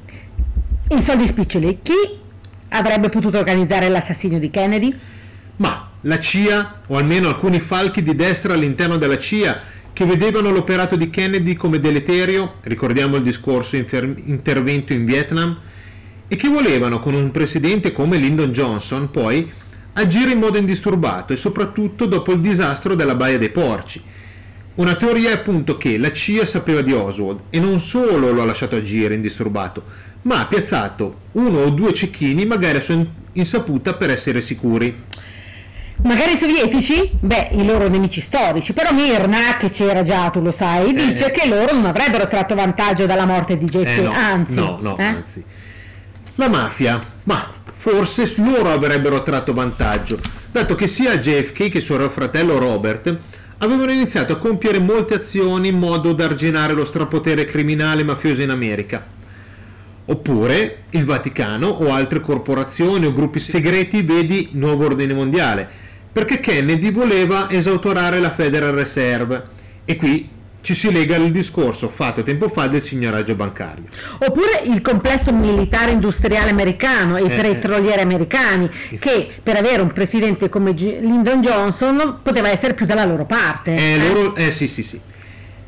in 0.89 1.03
soldi 1.03 1.27
spiccioli, 1.27 1.79
chi 1.83 2.19
avrebbe 2.69 3.09
potuto 3.09 3.39
organizzare 3.39 3.89
l'assassinio 3.89 4.39
di 4.39 4.51
Kennedy? 4.51 4.95
Ma 5.57 5.89
la 6.05 6.19
CIA, 6.19 6.81
o 6.87 6.97
almeno 6.97 7.29
alcuni 7.29 7.61
falchi 7.61 8.03
di 8.03 8.15
destra 8.15 8.55
all'interno 8.55 8.97
della 8.99 9.19
CIA, 9.19 9.61
che 9.93 10.05
vedevano 10.05 10.51
l'operato 10.51 10.97
di 10.97 11.09
Kennedy 11.09 11.55
come 11.55 11.81
deleterio, 11.81 12.55
ricordiamo 12.63 13.17
il 13.17 13.23
discorso 13.23 13.77
infer- 13.77 14.19
intervento 14.25 14.93
in 14.93 15.05
Vietnam, 15.05 15.57
e 16.27 16.37
che 16.37 16.49
volevano 16.49 17.01
con 17.01 17.15
un 17.15 17.31
presidente 17.31 17.93
come 17.93 18.17
Lyndon 18.17 18.51
Johnson 18.51 19.11
poi 19.11 19.51
agire 19.93 20.33
in 20.33 20.39
modo 20.39 20.59
indisturbato 20.59 21.33
e 21.33 21.37
soprattutto 21.37 22.07
dopo 22.07 22.33
il 22.33 22.41
disastro 22.41 22.95
della 22.95 23.15
Baia 23.15 23.39
dei 23.39 23.51
Porci. 23.51 24.03
Una 24.77 24.97
teoria 24.97 25.31
è 25.31 25.35
appunto 25.35 25.77
che 25.77 25.97
la 25.99 26.11
CIA 26.11 26.45
sapeva 26.45 26.81
di 26.81 26.93
Oswald 26.93 27.43
e 27.51 27.61
non 27.61 27.79
solo 27.79 28.33
lo 28.33 28.43
ha 28.43 28.45
lasciato 28.45 28.75
agire 28.75 29.15
indisturbato, 29.15 29.85
ma 30.23 30.41
ha 30.41 30.47
piazzato 30.47 31.19
uno 31.33 31.61
o 31.61 31.71
due 31.71 31.95
cecchini 31.95 32.45
magari 32.45 32.79
a 32.79 32.81
sua 32.81 32.95
in- 32.95 33.07
insaputa 33.35 33.95
per 33.95 34.11
essere 34.11 34.41
sicuri. 34.41 35.03
Magari 36.03 36.33
i 36.33 36.37
sovietici? 36.37 37.11
Beh, 37.19 37.51
i 37.53 37.65
loro 37.65 37.89
nemici 37.89 38.21
storici, 38.21 38.73
però 38.73 38.93
Mirna, 38.93 39.57
che 39.59 39.71
c'era 39.71 40.03
già, 40.03 40.29
tu 40.31 40.43
lo 40.43 40.51
sai, 40.51 40.93
dice 40.93 41.27
eh. 41.27 41.31
che 41.31 41.49
loro 41.49 41.73
non 41.73 41.87
avrebbero 41.87 42.27
tratto 42.29 42.55
vantaggio 42.55 43.07
dalla 43.07 43.25
morte 43.25 43.57
di 43.57 43.65
JFK, 43.65 43.99
Eh, 43.99 44.03
no, 44.03 44.13
anzi. 44.13 44.55
no, 44.55 44.79
no, 44.81 44.97
eh? 44.99 45.05
anzi. 45.05 45.45
La 46.35 46.49
mafia, 46.49 47.01
ma 47.25 47.49
forse 47.77 48.33
loro 48.37 48.71
avrebbero 48.73 49.23
tratto 49.23 49.55
vantaggio, 49.55 50.19
dato 50.51 50.75
che 50.75 50.89
sia 50.89 51.17
JFK 51.19 51.69
che 51.69 51.81
suo 51.81 52.11
fratello 52.11 52.59
Robert 52.59 53.17
avevano 53.59 53.93
iniziato 53.93 54.33
a 54.35 54.37
compiere 54.37 54.79
molte 54.79 55.15
azioni 55.15 55.69
in 55.69 55.79
modo 55.79 56.13
da 56.13 56.25
arginare 56.25 56.73
lo 56.75 56.85
strapotere 56.85 57.47
criminale 57.47 58.03
mafioso 58.03 58.43
in 58.43 58.51
America. 58.51 59.14
Oppure 60.07 60.83
il 60.91 61.05
Vaticano 61.05 61.67
o 61.69 61.93
altre 61.93 62.21
corporazioni 62.21 63.07
o 63.07 63.13
gruppi 63.15 63.41
segreti, 63.41 64.03
vedi 64.03 64.51
Nuovo 64.53 64.85
Ordine 64.85 65.15
Mondiale, 65.15 65.67
perché 66.13 66.41
Kennedy 66.41 66.91
voleva 66.91 67.51
esautorare 67.51 68.21
la 68.21 68.31
Federal 68.31 68.73
Reserve. 68.73 69.43
E 69.87 69.97
qui 69.97 70.29
ci 70.61 70.75
si 70.75 70.91
lega 70.91 71.17
al 71.17 71.31
discorso 71.31 71.89
fatto 71.89 72.23
tempo 72.23 72.49
fa 72.49 72.67
del 72.67 72.83
signoraggio 72.83 73.35
bancario. 73.35 73.85
Oppure 74.19 74.63
il 74.65 74.81
complesso 74.83 75.33
militare 75.33 75.91
industriale 75.91 76.51
americano 76.51 77.17
e 77.17 77.23
i 77.23 77.31
Eh, 77.31 77.41
petrolieri 77.41 78.01
americani, 78.01 78.71
che 78.99 79.29
per 79.43 79.57
avere 79.57 79.83
un 79.83 79.93
presidente 79.93 80.49
come 80.49 80.73
Lyndon 80.73 81.41
Johnson 81.41 82.19
poteva 82.23 82.49
essere 82.51 82.75
più 82.75 82.87
dalla 82.87 83.05
loro 83.05 83.25
parte. 83.25 83.75
Eh, 83.75 83.93
eh? 83.93 83.99
loro- 84.09 84.35
eh, 84.37 84.53
sì, 84.53 84.69
sì, 84.69 84.83
sì. 84.83 85.01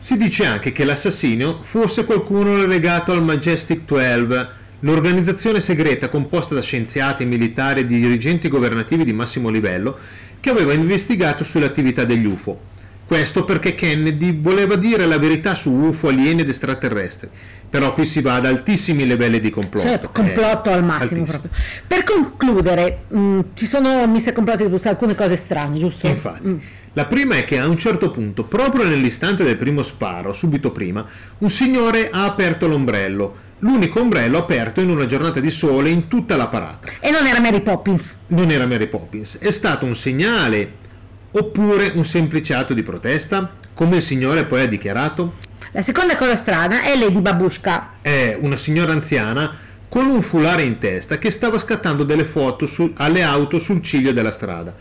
Si 0.06 0.16
dice 0.16 0.46
anche 0.46 0.70
che 0.70 0.84
l'assassino 0.84 1.62
fosse 1.64 2.04
qualcuno 2.04 2.64
legato 2.64 3.10
al 3.10 3.25
Majestic 3.25 3.80
12, 3.86 4.46
l'organizzazione 4.78 5.60
segreta 5.60 6.08
composta 6.08 6.54
da 6.54 6.62
scienziati, 6.62 7.25
militari 7.25 7.80
e 7.80 7.86
dirigenti 7.88 8.48
governativi 8.48 9.02
di 9.02 9.12
massimo 9.12 9.48
livello 9.48 9.98
che 10.38 10.50
aveva 10.50 10.72
investigato 10.75 11.42
sulle 11.42 11.64
attività 11.64 12.04
degli 12.04 12.25
UFO. 12.25 12.75
Questo 13.06 13.44
perché 13.44 13.75
Kennedy 13.75 14.36
voleva 14.40 14.75
dire 14.75 15.06
la 15.06 15.18
verità 15.18 15.54
su 15.54 15.70
UFO, 15.70 16.08
alieni 16.08 16.40
ed 16.40 16.48
extraterrestri. 16.48 17.28
Però 17.68 17.94
qui 17.94 18.04
si 18.06 18.20
va 18.20 18.34
ad 18.36 18.46
altissimi 18.46 19.06
livelli 19.06 19.38
di 19.40 19.50
complotto. 19.50 19.86
Cioè, 19.88 20.00
complotto 20.12 20.70
Eh, 20.70 20.72
al 20.72 20.84
massimo 20.84 21.20
altissimo. 21.22 21.25
proprio. 21.25 21.50
Per 21.86 22.02
concludere, 22.04 22.98
mh, 23.08 23.40
ci 23.54 23.66
sono 23.66 24.06
Mister 24.06 24.32
Complotti 24.32 24.68
su 24.78 24.88
alcune 24.88 25.14
cose 25.14 25.36
strane, 25.36 25.78
giusto? 25.78 26.06
Infatti. 26.06 26.48
Mm. 26.48 26.56
La 26.94 27.04
prima 27.04 27.36
è 27.36 27.44
che 27.44 27.58
a 27.58 27.68
un 27.68 27.76
certo 27.76 28.10
punto, 28.10 28.44
proprio 28.44 28.84
nell'istante 28.88 29.44
del 29.44 29.56
primo 29.56 29.82
sparo, 29.82 30.32
subito 30.32 30.70
prima, 30.70 31.04
un 31.38 31.50
signore 31.50 32.08
ha 32.10 32.25
aperto 32.25 32.66
l'ombrello. 32.66 33.44
L'unico 33.60 34.00
ombrello 34.00 34.38
aperto 34.38 34.80
in 34.80 34.90
una 34.90 35.06
giornata 35.06 35.40
di 35.40 35.50
sole 35.50 35.90
in 35.90 36.08
tutta 36.08 36.36
la 36.36 36.46
parata. 36.48 36.88
E 37.00 37.10
non 37.10 37.26
era 37.26 37.40
Mary 37.40 37.60
Poppins. 37.60 38.14
Non 38.28 38.50
era 38.50 38.66
Mary 38.66 38.86
Poppins. 38.86 39.38
È 39.38 39.50
stato 39.50 39.84
un 39.84 39.94
segnale 39.94 40.84
oppure 41.33 41.92
un 41.95 42.04
semplice 42.04 42.54
atto 42.54 42.75
di 42.75 42.83
protesta? 42.83 43.50
Come 43.75 43.97
il 43.97 44.02
signore 44.02 44.45
poi 44.45 44.62
ha 44.62 44.66
dichiarato? 44.66 45.35
La 45.73 45.83
seconda 45.83 46.16
cosa 46.16 46.37
strana 46.37 46.83
è 46.83 46.97
Lady 46.97 47.21
Babushka. 47.21 47.95
È 48.00 48.37
una 48.40 48.56
signora 48.56 48.92
anziana 48.92 49.54
con 49.88 50.06
un 50.06 50.23
foulard 50.23 50.61
in 50.61 50.78
testa 50.78 51.18
che 51.18 51.30
stava 51.30 51.59
scattando 51.59 52.04
delle 52.04 52.25
foto 52.25 52.66
su- 52.66 52.92
alle 52.97 53.23
auto 53.23 53.59
sul 53.59 53.83
ciglio 53.83 54.12
della 54.12 54.30
strada. 54.30 54.75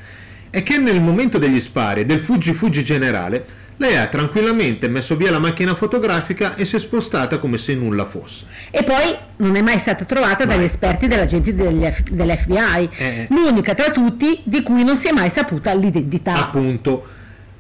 E 0.50 0.64
che 0.64 0.78
nel 0.78 1.02
momento 1.02 1.38
degli 1.38 1.60
spari 1.60 2.02
e 2.02 2.06
del 2.06 2.22
fuggi 2.22 2.54
fuggi 2.54 2.84
generale 2.84 3.46
lei 3.78 3.98
ha 3.98 4.08
tranquillamente 4.08 4.88
messo 4.88 5.16
via 5.16 5.32
la 5.32 5.40
macchina 5.40 5.76
fotografica 5.76 6.56
e 6.56 6.66
si 6.66 6.78
è 6.78 6.80
spostata 6.80 7.40
come 7.40 7.58
se 7.58 7.76
nulla 7.76 8.06
fosse. 8.06 8.46
E 8.72 8.84
poi 8.84 9.16
non 9.38 9.56
è 9.56 9.62
mai 9.62 9.80
stata 9.80 10.06
trovata 10.06 10.46
dagli 10.46 10.64
esperti 10.64 11.08
dell'agente 11.08 11.54
degli 11.54 11.84
F- 11.84 12.10
dell'FBI. 12.10 12.90
Eh. 12.98 13.28
L'unica 13.30 13.74
tra 13.74 13.92
tutti 13.92 14.42
di 14.44 14.64
cui 14.64 14.84
non 14.84 14.98
si 14.98 15.08
è 15.08 15.12
mai 15.12 15.30
saputa 15.30 15.74
l'identità. 15.74 16.36
Appunto, 16.36 17.06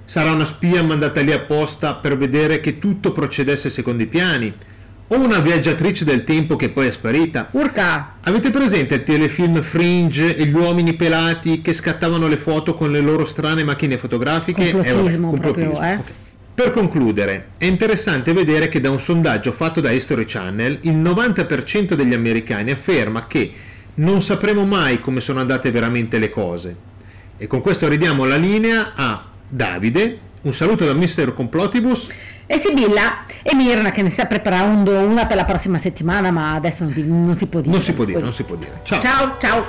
sarà 0.05 0.31
una 0.31 0.45
spia 0.45 0.81
mandata 0.84 1.19
lì 1.22 1.34
apposta 1.34 1.95
per 1.95 2.17
vedere 2.17 2.62
che 2.62 2.79
tutto 2.79 3.12
procedesse 3.12 3.69
secondo 3.69 4.03
i 4.03 4.07
piani? 4.07 4.53
O 5.08 5.20
una 5.20 5.38
viaggiatrice 5.38 6.04
del 6.04 6.24
tempo 6.24 6.56
che 6.56 6.70
poi 6.70 6.88
è 6.88 6.92
sparita? 6.92 7.50
Urca! 7.52 8.16
Avete 8.22 8.50
presente 8.50 8.96
il 8.96 9.04
telefilm 9.04 9.62
Fringe 9.62 10.36
e 10.36 10.46
gli 10.46 10.56
uomini 10.56 10.94
pelati 10.94 11.62
che 11.62 11.74
scattavano 11.74 12.28
le 12.28 12.38
foto 12.38 12.74
con 12.74 12.92
le 12.92 13.02
loro 13.02 13.26
strane 13.26 13.64
macchine 13.64 14.00
fotografiche? 14.00 14.72
Complottismo 14.72 15.30
vabbè, 15.30 15.42
proprio, 15.42 15.80
eh. 15.80 15.94
ok. 15.94 16.12
Per 16.56 16.72
concludere, 16.72 17.50
è 17.60 17.66
interessante 17.66 18.34
vedere 18.34 18.68
che 18.68 18.82
da 18.82 18.90
un 18.90 19.00
sondaggio 19.00 19.52
fatto 19.52 19.80
da 19.80 19.92
History 19.92 20.26
Channel, 20.26 20.80
il 20.82 20.96
90% 20.96 21.94
degli 21.94 22.14
americani 22.16 22.72
afferma 22.72 23.28
che 23.28 23.54
non 23.96 24.24
sapremo 24.24 24.66
mai 24.66 25.00
come 25.00 25.20
sono 25.20 25.40
andate 25.40 25.70
veramente 25.70 26.18
le 26.18 26.32
cose. 26.32 26.76
E 27.38 27.46
con 27.46 27.62
questo 27.62 27.88
ridiamo 27.88 28.26
la 28.26 28.38
linea 28.38 28.94
a 28.96 29.24
Davide, 29.48 30.20
un 30.42 30.54
saluto 30.54 30.84
da 30.84 30.94
Mr. 30.96 31.36
Complotibus, 31.36 32.08
E 32.48 32.60
Sibilla 32.60 33.25
e 33.42 33.56
Mirna 33.56 33.90
che 33.92 34.02
ne 34.04 34.12
sta 34.12 34.25
preparando 34.25 34.92
una 35.00 35.25
per 35.25 35.36
la 35.36 35.46
prossima 35.46 35.80
settimana, 35.80 36.30
ma 36.32 36.54
adesso 36.54 36.84
non, 36.84 36.94
ti- 36.94 37.04
non 37.08 37.36
si 37.38 37.48
può 37.48 37.60
dire. 37.60 37.72
non 37.72 37.82
si 37.82 37.94
può 37.94 38.06
dire, 38.06 38.20
non 38.20 38.34
si 38.34 38.44
può 38.44 38.56
dire. 38.56 38.82
Ciao! 38.84 39.02
Ciao, 39.02 39.36
ciao. 39.40 39.66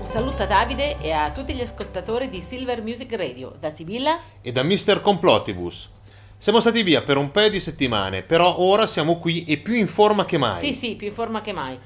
Un 0.00 0.06
saluto 0.06 0.42
a 0.42 0.46
Davide 0.46 0.96
e 1.00 1.10
a 1.12 1.30
tutti 1.30 1.54
gli 1.54 1.60
ascoltatori 1.60 2.28
di 2.28 2.40
Silver 2.40 2.82
Music 2.82 3.12
Radio. 3.14 3.54
Da 3.58 3.72
Sibilla? 3.74 4.18
e 4.40 4.52
da 4.52 4.62
Mr. 4.62 5.00
Complotibus. 5.00 5.90
Siamo 6.36 6.60
stati 6.60 6.82
via 6.82 7.02
per 7.02 7.16
un 7.16 7.30
paio 7.30 7.48
di 7.50 7.58
settimane, 7.60 8.22
però 8.22 8.58
ora 8.60 8.86
siamo 8.86 9.18
qui 9.18 9.44
e 9.44 9.56
più 9.58 9.74
in 9.74 9.86
forma 9.88 10.24
che 10.26 10.36
mai. 10.36 10.58
Sì, 10.60 10.72
sì, 10.72 10.94
più 10.94 11.06
in 11.06 11.14
forma 11.14 11.40
che 11.40 11.52
mai. 11.52 11.78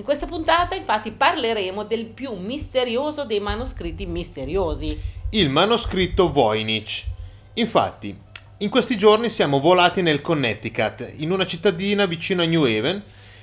In 0.00 0.06
questa 0.06 0.24
puntata, 0.24 0.74
infatti, 0.74 1.12
parleremo 1.12 1.84
del 1.84 2.06
più 2.06 2.32
misterioso 2.32 3.26
dei 3.26 3.38
manoscritti 3.38 4.06
misteriosi. 4.06 4.98
Il 5.28 5.50
manoscritto 5.50 6.32
Voynich. 6.32 7.04
Infatti, 7.52 8.18
in 8.56 8.70
questi 8.70 8.96
giorni 8.96 9.28
siamo 9.28 9.60
volati 9.60 10.00
nel 10.00 10.22
Connecticut, 10.22 11.12
in 11.16 11.30
una 11.30 11.44
cittadina 11.44 12.06
vicino 12.06 12.40
a 12.40 12.46
New 12.46 12.62
Haven, 12.62 13.02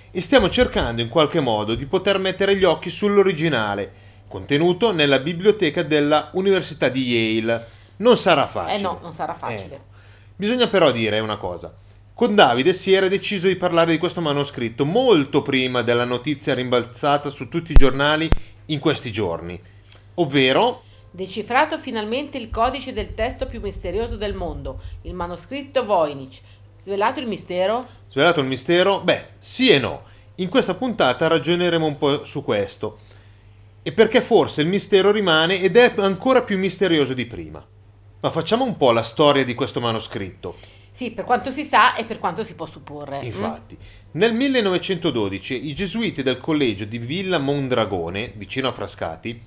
e 0.10 0.20
stiamo 0.20 0.50
cercando 0.50 1.04
in 1.04 1.10
qualche 1.10 1.42
modo 1.42 1.76
di 1.76 1.86
poter 1.86 2.18
mettere 2.18 2.58
gli 2.58 2.64
occhi 2.64 2.90
sull'originale, 2.90 3.94
contenuto 4.28 4.92
nella 4.92 5.20
biblioteca 5.20 5.84
della 5.84 6.32
Università 6.34 6.90
di 6.90 7.04
Yale. 7.04 7.68
Non 7.98 8.18
sarà 8.18 8.48
facile. 8.48 8.78
Eh 8.80 8.82
no, 8.82 8.98
non 9.04 9.14
sarà 9.14 9.36
facile. 9.36 9.76
Eh. 9.76 9.82
Bisogna 10.36 10.66
però 10.66 10.90
dire 10.90 11.20
una 11.20 11.38
cosa. 11.38 11.72
Con 12.18 12.34
Davide 12.34 12.74
si 12.74 12.94
era 12.94 13.08
deciso 13.08 13.46
di 13.46 13.58
parlare 13.58 13.92
di 13.92 14.00
questo 14.00 14.22
manoscritto 14.22 14.86
molto 14.86 15.44
prima 15.44 15.84
della 15.84 16.04
notizia 16.04 16.56
rimbalzata 16.56 17.30
su 17.30 17.48
tutti 17.48 17.74
i 17.74 17.76
giornali 17.76 18.28
in 18.66 18.80
questi 18.80 19.12
giorni. 19.12 19.62
Ovvero, 20.16 20.82
Decifrato 21.12 21.78
finalmente 21.78 22.40
il 22.40 22.50
codice 22.50 22.92
del 22.92 23.14
testo 23.14 23.46
più 23.46 23.62
misterioso 23.62 24.16
del 24.16 24.34
mondo, 24.34 24.82
il 25.04 25.14
manoscritto 25.14 25.86
Voynich. 25.86 26.40
Svelato 26.82 27.20
il 27.20 27.28
mistero? 27.28 27.88
svelato 28.10 28.40
il 28.40 28.48
mistero? 28.48 29.00
Beh, 29.02 29.34
sì 29.38 29.70
e 29.70 29.78
no. 29.78 30.02
In 30.38 30.50
questa 30.50 30.74
puntata 30.74 31.28
ragioneremo 31.28 31.86
un 31.86 31.96
po' 31.98 32.26
su 32.26 32.44
questo. 32.44 32.98
E 33.84 33.92
perché 33.92 34.22
forse 34.22 34.64
il 34.64 34.68
mistero 34.70 35.12
rimane 35.12 35.62
ed 35.62 35.78
è 35.78 35.94
ancora 35.98 36.42
più 36.42 36.58
misterioso 36.58 37.14
di 37.14 37.28
prima. 37.28 37.64
Ma 38.22 38.32
facciamo 38.32 38.64
un 38.64 38.76
po' 38.76 38.92
la 38.92 39.04
storia 39.04 39.46
di 39.46 39.54
questo 39.54 39.80
manoscritto. 39.80 40.77
Sì, 40.98 41.12
per 41.12 41.26
quanto 41.26 41.52
si 41.52 41.64
sa 41.64 41.94
e 41.94 42.06
per 42.06 42.18
quanto 42.18 42.44
si 42.44 42.56
può 42.56 42.66
supporre. 42.66 43.20
Infatti, 43.22 43.78
nel 44.14 44.34
1912 44.34 45.68
i 45.68 45.76
gesuiti 45.76 46.24
del 46.24 46.40
collegio 46.40 46.86
di 46.86 46.98
Villa 46.98 47.38
Mondragone, 47.38 48.34
vicino 48.36 48.70
a 48.70 48.72
Frascati, 48.72 49.40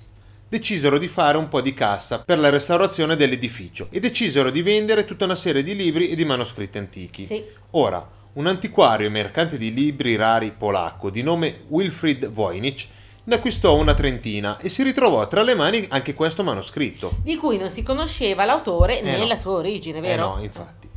decisero 0.47 0.97
di 0.97 1.09
fare 1.09 1.37
un 1.37 1.49
po' 1.49 1.59
di 1.59 1.73
cassa 1.73 2.19
per 2.19 2.39
la 2.39 2.47
restaurazione 2.49 3.17
dell'edificio 3.17 3.87
e 3.91 3.99
decisero 3.99 4.49
di 4.49 4.61
vendere 4.61 5.03
tutta 5.03 5.25
una 5.25 5.35
serie 5.35 5.61
di 5.61 5.75
libri 5.75 6.07
e 6.07 6.15
di 6.15 6.23
manoscritti 6.23 6.77
antichi. 6.77 7.25
Sì. 7.25 7.43
Ora, 7.71 8.09
un 8.33 8.47
antiquario 8.47 9.07
e 9.07 9.09
mercante 9.09 9.57
di 9.57 9.73
libri 9.73 10.15
rari 10.15 10.53
polacco 10.57 11.09
di 11.09 11.21
nome 11.21 11.63
Wilfried 11.67 12.29
Voynich 12.29 12.87
ne 13.25 13.35
acquistò 13.35 13.75
una 13.75 13.93
trentina 13.93 14.57
e 14.57 14.69
si 14.69 14.83
ritrovò 14.83 15.27
tra 15.27 15.43
le 15.43 15.55
mani 15.55 15.85
anche 15.89 16.13
questo 16.13 16.43
manoscritto. 16.43 17.17
Di 17.21 17.35
cui 17.35 17.57
non 17.57 17.69
si 17.69 17.83
conosceva 17.83 18.45
l'autore 18.45 19.01
Eh 19.01 19.03
né 19.03 19.17
no. 19.17 19.27
la 19.27 19.35
sua 19.35 19.51
origine, 19.55 19.97
Eh 19.97 20.01
vero? 20.01 20.35
no, 20.35 20.41
infatti. 20.41 20.87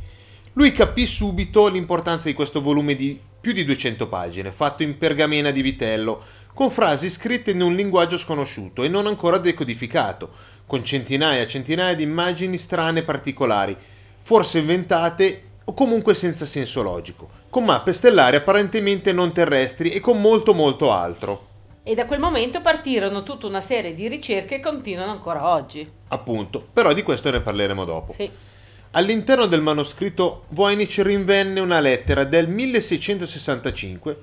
Lui 0.57 0.71
capì 0.71 1.05
subito 1.05 1.67
l'importanza 1.67 2.29
di 2.29 2.33
questo 2.33 2.61
volume 2.61 2.95
di 2.95 3.19
più 3.41 3.51
di 3.51 3.65
200 3.65 4.07
pagine, 4.07 4.53
fatto 4.53 4.83
in 4.83 4.97
pergamena 4.97 5.51
di 5.51 5.61
vitello, 5.61 6.23
con 6.53 6.71
frasi 6.71 7.09
scritte 7.09 7.51
in 7.51 7.61
un 7.61 7.75
linguaggio 7.75 8.17
sconosciuto 8.17 8.81
e 8.81 8.87
non 8.87 9.05
ancora 9.05 9.37
decodificato, 9.37 10.29
con 10.65 10.81
centinaia 10.85 11.41
e 11.41 11.47
centinaia 11.47 11.93
di 11.93 12.03
immagini 12.03 12.57
strane 12.57 12.99
e 12.99 13.03
particolari, 13.03 13.75
forse 14.21 14.59
inventate 14.59 15.43
o 15.65 15.73
comunque 15.73 16.13
senza 16.13 16.45
senso 16.45 16.81
logico, 16.81 17.27
con 17.49 17.65
mappe 17.65 17.91
stellari 17.91 18.37
apparentemente 18.37 19.11
non 19.11 19.33
terrestri 19.33 19.89
e 19.89 19.99
con 19.99 20.21
molto 20.21 20.53
molto 20.53 20.93
altro. 20.93 21.47
E 21.83 21.95
da 21.95 22.05
quel 22.05 22.19
momento 22.19 22.61
partirono 22.61 23.23
tutta 23.23 23.45
una 23.45 23.59
serie 23.59 23.93
di 23.93 24.07
ricerche 24.07 24.55
che 24.55 24.61
continuano 24.61 25.11
ancora 25.11 25.49
oggi. 25.49 25.85
Appunto, 26.07 26.65
però 26.71 26.93
di 26.93 27.03
questo 27.03 27.29
ne 27.29 27.41
parleremo 27.41 27.83
dopo. 27.83 28.13
Sì. 28.13 28.53
All'interno 28.97 29.45
del 29.47 29.61
manoscritto 29.61 30.45
Voynich 30.49 31.01
rinvenne 31.01 31.59
una 31.59 31.81
lettera 31.81 32.23
del 32.23 32.47
1665 32.47 34.17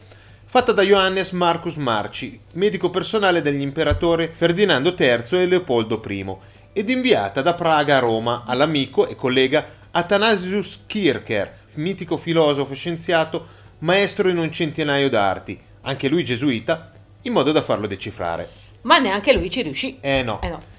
fatta 0.46 0.72
da 0.72 0.82
Johannes 0.82 1.32
Marcus 1.32 1.74
Marci, 1.74 2.40
medico 2.54 2.88
personale 2.88 3.42
degli 3.42 3.60
imperatori 3.60 4.30
Ferdinando 4.32 4.94
III 4.98 5.42
e 5.42 5.46
Leopoldo 5.46 6.00
I, 6.08 6.36
ed 6.72 6.88
inviata 6.88 7.42
da 7.42 7.52
Praga 7.52 7.98
a 7.98 8.00
Roma 8.00 8.44
all'amico 8.46 9.06
e 9.06 9.14
collega 9.14 9.66
Athanasius 9.90 10.84
Kircher, 10.86 11.54
mitico 11.74 12.16
filosofo 12.16 12.72
e 12.72 12.76
scienziato, 12.76 13.46
maestro 13.80 14.30
in 14.30 14.38
un 14.38 14.50
centinaio 14.50 15.10
d'arti, 15.10 15.60
anche 15.82 16.08
lui 16.08 16.24
gesuita, 16.24 16.92
in 17.22 17.34
modo 17.34 17.52
da 17.52 17.60
farlo 17.60 17.86
decifrare. 17.86 18.48
Ma 18.82 18.96
neanche 18.96 19.34
lui 19.34 19.50
ci 19.50 19.60
riuscì. 19.60 19.98
Eh 20.00 20.22
no. 20.22 20.40
Eh 20.40 20.48
no. 20.48 20.71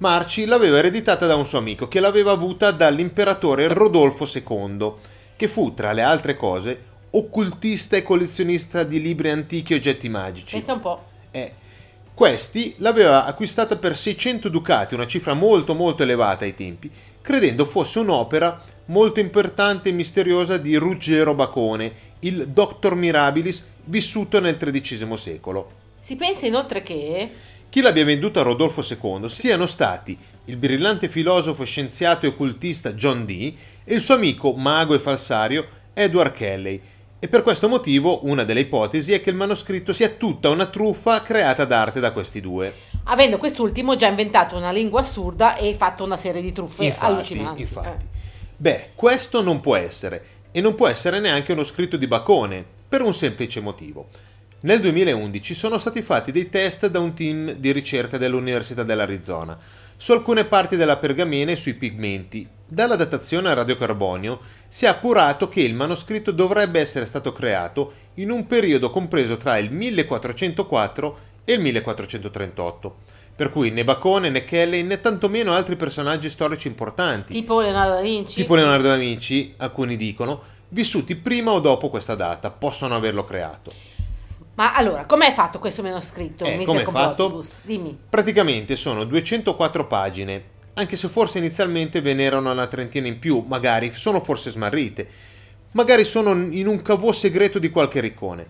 Marci 0.00 0.46
l'aveva 0.46 0.78
ereditata 0.78 1.26
da 1.26 1.36
un 1.36 1.46
suo 1.46 1.58
amico 1.58 1.86
che 1.86 2.00
l'aveva 2.00 2.30
avuta 2.30 2.70
dall'imperatore 2.70 3.68
Rodolfo 3.68 4.26
II, 4.26 4.92
che 5.36 5.46
fu, 5.46 5.74
tra 5.74 5.92
le 5.92 6.00
altre 6.00 6.36
cose, 6.36 6.84
occultista 7.10 7.98
e 7.98 8.02
collezionista 8.02 8.82
di 8.82 9.02
libri 9.02 9.28
antichi 9.28 9.74
e 9.74 9.76
oggetti 9.76 10.08
magici. 10.08 10.54
Pensa 10.54 10.72
un 10.72 10.80
po'. 10.80 11.04
Eh, 11.30 11.52
questi 12.14 12.76
l'aveva 12.78 13.26
acquistata 13.26 13.76
per 13.76 13.94
600 13.94 14.48
ducati, 14.48 14.94
una 14.94 15.06
cifra 15.06 15.34
molto 15.34 15.74
molto 15.74 16.02
elevata 16.02 16.44
ai 16.46 16.54
tempi, 16.54 16.90
credendo 17.20 17.66
fosse 17.66 17.98
un'opera 17.98 18.58
molto 18.86 19.20
importante 19.20 19.90
e 19.90 19.92
misteriosa 19.92 20.56
di 20.56 20.76
Ruggero 20.76 21.34
Bacone, 21.34 21.92
il 22.20 22.48
Doctor 22.48 22.94
Mirabilis 22.94 23.62
vissuto 23.84 24.40
nel 24.40 24.56
XIII 24.56 25.18
secolo. 25.18 25.70
Si 26.00 26.16
pensa 26.16 26.46
inoltre 26.46 26.82
che... 26.82 27.30
Chi 27.70 27.80
l'abbia 27.82 28.04
venduto 28.04 28.40
a 28.40 28.42
Rodolfo 28.42 28.82
II 28.84 29.28
siano 29.28 29.64
stati 29.64 30.18
il 30.46 30.56
brillante 30.56 31.08
filosofo, 31.08 31.62
scienziato 31.64 32.26
e 32.26 32.30
occultista 32.30 32.94
John 32.94 33.24
Dee 33.24 33.54
e 33.84 33.94
il 33.94 34.00
suo 34.00 34.14
amico 34.14 34.52
mago 34.52 34.92
e 34.94 34.98
falsario 34.98 35.66
Edward 35.94 36.32
Kelly, 36.32 36.80
E 37.22 37.28
per 37.28 37.42
questo 37.42 37.68
motivo 37.68 38.24
una 38.26 38.44
delle 38.44 38.60
ipotesi 38.60 39.12
è 39.12 39.20
che 39.20 39.28
il 39.28 39.36
manoscritto 39.36 39.92
sia 39.92 40.08
tutta 40.08 40.48
una 40.48 40.64
truffa 40.66 41.22
creata 41.22 41.66
d'arte 41.66 42.00
da 42.00 42.12
questi 42.12 42.40
due. 42.40 42.74
Avendo 43.04 43.36
quest'ultimo 43.36 43.94
già 43.94 44.08
inventato 44.08 44.56
una 44.56 44.72
lingua 44.72 45.02
assurda 45.02 45.54
e 45.54 45.74
fatto 45.74 46.02
una 46.02 46.16
serie 46.16 46.40
di 46.40 46.50
truffe 46.50 46.86
Infatti, 46.86 47.04
allucinanti. 47.12 47.60
infatti. 47.60 47.88
Eh. 47.88 48.18
Beh, 48.56 48.90
questo 48.94 49.42
non 49.42 49.60
può 49.60 49.76
essere, 49.76 50.24
e 50.50 50.62
non 50.62 50.74
può 50.74 50.88
essere 50.88 51.20
neanche 51.20 51.52
uno 51.52 51.62
scritto 51.62 51.98
di 51.98 52.06
Bacone, 52.06 52.64
per 52.88 53.02
un 53.02 53.12
semplice 53.12 53.60
motivo. 53.60 54.08
Nel 54.62 54.80
2011 54.80 55.54
sono 55.54 55.78
stati 55.78 56.02
fatti 56.02 56.32
dei 56.32 56.50
test 56.50 56.86
da 56.88 57.00
un 57.00 57.14
team 57.14 57.52
di 57.52 57.72
ricerca 57.72 58.18
dell'Università 58.18 58.82
dell'Arizona 58.82 59.56
su 59.96 60.12
alcune 60.12 60.44
parti 60.44 60.76
della 60.76 60.98
pergamena 60.98 61.50
e 61.50 61.56
sui 61.56 61.72
pigmenti. 61.72 62.46
Dalla 62.66 62.94
datazione 62.96 63.48
a 63.48 63.54
radiocarbonio 63.54 64.38
si 64.68 64.84
è 64.84 64.88
appurato 64.88 65.48
che 65.48 65.62
il 65.62 65.72
manoscritto 65.72 66.30
dovrebbe 66.30 66.78
essere 66.78 67.06
stato 67.06 67.32
creato 67.32 67.92
in 68.14 68.30
un 68.30 68.46
periodo 68.46 68.90
compreso 68.90 69.38
tra 69.38 69.56
il 69.56 69.72
1404 69.72 71.18
e 71.44 71.52
il 71.54 71.60
1438, 71.60 72.96
per 73.34 73.48
cui 73.48 73.70
né 73.70 73.82
Bacone 73.82 74.28
né 74.28 74.44
Kelly 74.44 74.82
né 74.82 75.00
tantomeno 75.00 75.54
altri 75.54 75.76
personaggi 75.76 76.28
storici 76.28 76.68
importanti, 76.68 77.32
Tipo 77.32 77.60
Leonardo 77.62 77.94
da 77.94 78.02
Vinci. 78.02 78.34
tipo 78.34 78.54
Leonardo 78.54 78.88
da 78.88 78.96
Vinci, 78.96 79.54
alcuni 79.56 79.96
dicono, 79.96 80.42
vissuti 80.68 81.16
prima 81.16 81.50
o 81.50 81.60
dopo 81.60 81.88
questa 81.88 82.14
data, 82.14 82.50
possono 82.50 82.94
averlo 82.94 83.24
creato. 83.24 83.72
Ma 84.60 84.74
allora, 84.74 85.06
com'è 85.06 85.32
fatto 85.32 85.58
questo 85.58 85.80
manoscritto, 85.80 86.44
Eh, 86.44 86.62
com'è 86.64 86.82
Complotibus? 86.82 87.60
Dimmi. 87.62 87.96
Praticamente 88.10 88.76
sono 88.76 89.04
204 89.04 89.86
pagine, 89.86 90.42
anche 90.74 90.98
se 90.98 91.08
forse 91.08 91.38
inizialmente 91.38 92.02
ve 92.02 92.12
n'erano 92.12 92.52
una 92.52 92.66
trentina 92.66 93.06
in 93.06 93.18
più, 93.18 93.42
magari 93.48 93.90
sono 93.94 94.20
forse 94.20 94.50
smarrite, 94.50 95.08
magari 95.70 96.04
sono 96.04 96.32
in 96.32 96.66
un 96.66 96.82
cavò 96.82 97.10
segreto 97.10 97.58
di 97.58 97.70
qualche 97.70 98.00
riccone, 98.00 98.48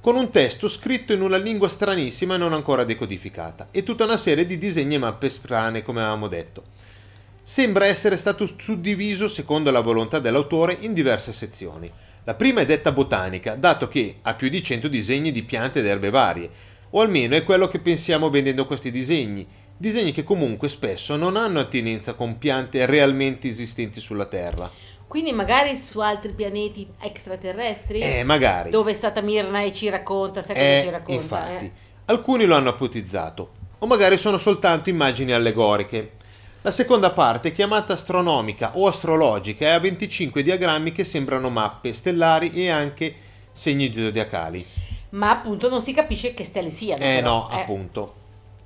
con 0.00 0.16
un 0.16 0.30
testo 0.30 0.68
scritto 0.68 1.12
in 1.12 1.20
una 1.20 1.36
lingua 1.36 1.68
stranissima 1.68 2.36
e 2.36 2.38
non 2.38 2.54
ancora 2.54 2.84
decodificata, 2.84 3.68
e 3.72 3.82
tutta 3.82 4.04
una 4.04 4.16
serie 4.16 4.46
di 4.46 4.56
disegni 4.56 4.94
e 4.94 4.98
mappe 4.98 5.28
strane, 5.28 5.82
come 5.82 6.00
avevamo 6.00 6.28
detto. 6.28 6.62
Sembra 7.42 7.84
essere 7.84 8.16
stato 8.16 8.46
suddiviso, 8.46 9.28
secondo 9.28 9.70
la 9.70 9.80
volontà 9.80 10.18
dell'autore, 10.18 10.78
in 10.80 10.94
diverse 10.94 11.30
sezioni. 11.34 11.92
La 12.24 12.34
prima 12.34 12.60
è 12.60 12.66
detta 12.66 12.92
botanica, 12.92 13.56
dato 13.56 13.88
che 13.88 14.16
ha 14.22 14.34
più 14.34 14.48
di 14.48 14.62
100 14.62 14.86
disegni 14.88 15.32
di 15.32 15.42
piante 15.42 15.80
ed 15.80 15.86
erbe 15.86 16.10
varie, 16.10 16.48
o 16.90 17.00
almeno 17.00 17.34
è 17.34 17.42
quello 17.42 17.66
che 17.68 17.80
pensiamo 17.80 18.30
vedendo 18.30 18.64
questi 18.66 18.90
disegni, 18.92 19.46
disegni 19.76 20.12
che 20.12 20.22
comunque 20.22 20.68
spesso 20.68 21.16
non 21.16 21.36
hanno 21.36 21.58
attinenza 21.58 22.14
con 22.14 22.38
piante 22.38 22.86
realmente 22.86 23.48
esistenti 23.48 23.98
sulla 23.98 24.26
Terra. 24.26 24.70
Quindi 25.08 25.32
magari 25.32 25.76
su 25.76 25.98
altri 25.98 26.32
pianeti 26.32 26.86
extraterrestri? 27.00 28.00
Eh, 28.00 28.22
magari. 28.22 28.70
Dove 28.70 28.92
è 28.92 28.94
stata 28.94 29.20
Mirna 29.20 29.60
e 29.62 29.72
ci 29.72 29.88
racconta, 29.88 30.42
sai 30.42 30.54
cosa 30.54 30.66
Eh, 30.66 30.82
ci 30.84 30.90
racconta? 30.90 31.20
infatti. 31.22 31.64
eh? 31.64 31.70
Alcuni 32.04 32.44
lo 32.44 32.54
hanno 32.54 32.68
apotizzato, 32.70 33.50
o 33.78 33.86
magari 33.86 34.16
sono 34.16 34.38
soltanto 34.38 34.90
immagini 34.90 35.32
allegoriche. 35.32 36.12
La 36.64 36.70
seconda 36.70 37.10
parte, 37.10 37.50
chiamata 37.50 37.94
astronomica 37.94 38.78
o 38.78 38.86
astrologica, 38.86 39.66
è 39.66 39.70
a 39.70 39.80
25 39.80 40.44
diagrammi 40.44 40.92
che 40.92 41.02
sembrano 41.02 41.50
mappe 41.50 41.92
stellari 41.92 42.52
e 42.52 42.68
anche 42.68 43.14
segni 43.50 43.92
zodiacali. 43.92 44.64
Ma 45.10 45.30
appunto 45.30 45.68
non 45.68 45.82
si 45.82 45.92
capisce 45.92 46.34
che 46.34 46.44
stelle 46.44 46.70
siano. 46.70 47.02
Eh 47.02 47.16
però, 47.16 47.48
no, 47.48 47.50
eh. 47.50 47.60
appunto. 47.62 48.14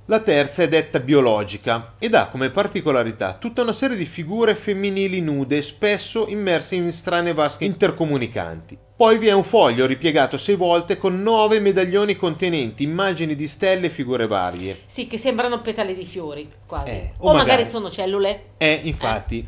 La 0.09 0.21
terza 0.21 0.63
è 0.63 0.69
detta 0.69 1.01
biologica 1.01 1.95
ed 1.99 2.13
ha 2.13 2.29
come 2.29 2.49
particolarità 2.49 3.33
tutta 3.33 3.61
una 3.61 3.73
serie 3.73 3.97
di 3.97 4.05
figure 4.05 4.55
femminili 4.55 5.19
nude, 5.19 5.61
spesso 5.61 6.29
immerse 6.29 6.75
in 6.75 6.93
strane 6.93 7.33
vasche 7.33 7.65
intercomunicanti. 7.65 8.77
Poi 8.95 9.17
vi 9.17 9.27
è 9.27 9.33
un 9.33 9.43
foglio 9.43 9.85
ripiegato 9.85 10.37
sei 10.37 10.55
volte 10.55 10.95
con 10.95 11.21
nove 11.21 11.59
medaglioni 11.59 12.15
contenenti 12.15 12.83
immagini 12.83 13.35
di 13.35 13.49
stelle 13.49 13.87
e 13.87 13.89
figure 13.89 14.27
varie. 14.27 14.83
Sì, 14.87 15.07
che 15.07 15.17
sembrano 15.17 15.59
petali 15.59 15.93
di 15.93 16.05
fiori, 16.05 16.47
quasi. 16.65 16.89
Eh, 16.89 17.13
o 17.17 17.27
o 17.27 17.33
magari... 17.33 17.49
magari- 17.49 17.69
sono 17.69 17.91
cellule. 17.91 18.43
Eh, 18.55 18.79
infatti. 18.83 19.45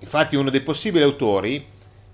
Infatti 0.00 0.36
uno 0.36 0.50
dei 0.50 0.60
possibili 0.60 1.02
autori 1.02 1.64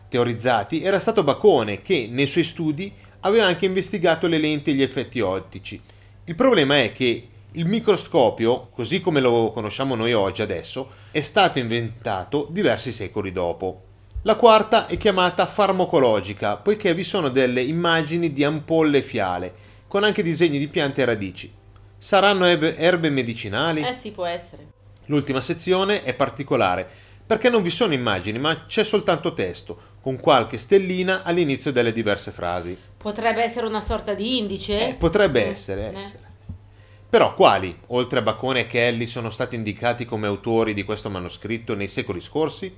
teorizzati 0.09 0.81
era 0.81 1.01
stato 1.01 1.25
Bacone 1.25 1.83
che 1.83 2.07
nei 2.09 2.29
suoi 2.29 2.45
studi 2.45 2.93
aveva 3.23 3.47
anche 3.47 3.67
investigato 3.67 4.29
le 4.29 4.39
lenti 4.39 4.71
e 4.71 4.75
gli 4.75 4.83
effetti 4.83 5.21
ottici. 5.21 5.83
Il 6.27 6.37
problema 6.37 6.81
è 6.81 6.93
che 6.93 7.30
il 7.53 7.67
microscopio, 7.67 8.69
così 8.73 9.01
come 9.01 9.21
lo 9.21 9.51
conosciamo 9.53 9.95
noi 9.95 10.13
oggi 10.13 10.43
adesso, 10.43 10.91
è 11.11 11.21
stato 11.23 11.59
inventato 11.59 12.47
diversi 12.51 12.93
secoli 12.93 13.33
dopo. 13.33 13.83
La 14.23 14.37
quarta 14.37 14.87
è 14.87 14.97
chiamata 14.99 15.47
farmacologica, 15.47 16.57
poiché 16.57 16.95
vi 16.95 17.05
sono 17.05 17.29
delle 17.29 17.63
immagini 17.63 18.33
di 18.33 18.45
ampolle 18.45 18.99
e 18.99 19.03
fiale, 19.03 19.55
con 19.89 20.05
anche 20.05 20.23
disegni 20.23 20.59
di 20.59 20.69
piante 20.69 21.03
e 21.03 21.05
radici. 21.07 21.53
Saranno 21.97 22.45
erbe, 22.45 23.11
medicinali? 23.11 23.83
Eh 23.83 23.95
sì, 23.95 24.11
può 24.11 24.27
essere. 24.27 24.67
L'ultima 25.07 25.41
sezione 25.41 26.03
è 26.05 26.15
particolare 26.15 26.89
perché 27.27 27.49
non 27.49 27.63
vi 27.63 27.71
sono 27.71 27.93
immagini, 27.95 28.39
ma 28.39 28.67
c'è 28.67 28.85
soltanto 28.85 29.33
testo, 29.33 29.79
con 30.01 30.19
qualche 30.19 30.59
stellina 30.59 31.23
all'inizio 31.23 31.71
delle 31.73 31.93
diverse 31.93 32.31
frasi. 32.31 32.77
Potrebbe 32.97 33.43
essere 33.43 33.67
una 33.67 33.81
sorta 33.81 34.15
di 34.15 34.39
indice? 34.39 34.89
Eh, 34.89 34.95
potrebbe 34.95 35.47
Eh, 35.47 35.49
essere, 35.51 35.93
eh. 35.93 35.99
essere. 35.99 36.23
Però 37.11 37.35
quali, 37.35 37.77
oltre 37.89 38.21
a 38.21 38.23
Bacone 38.23 38.61
e 38.61 38.67
Kelly, 38.69 39.09
sono 39.09 39.31
stati 39.31 39.57
indicati 39.57 40.05
come 40.05 40.29
autori 40.29 40.75
di 40.75 40.85
questo 40.85 41.11
manoscritto 41.11 41.75
nei 41.75 41.89
secoli 41.89 42.21
scorsi? 42.21 42.73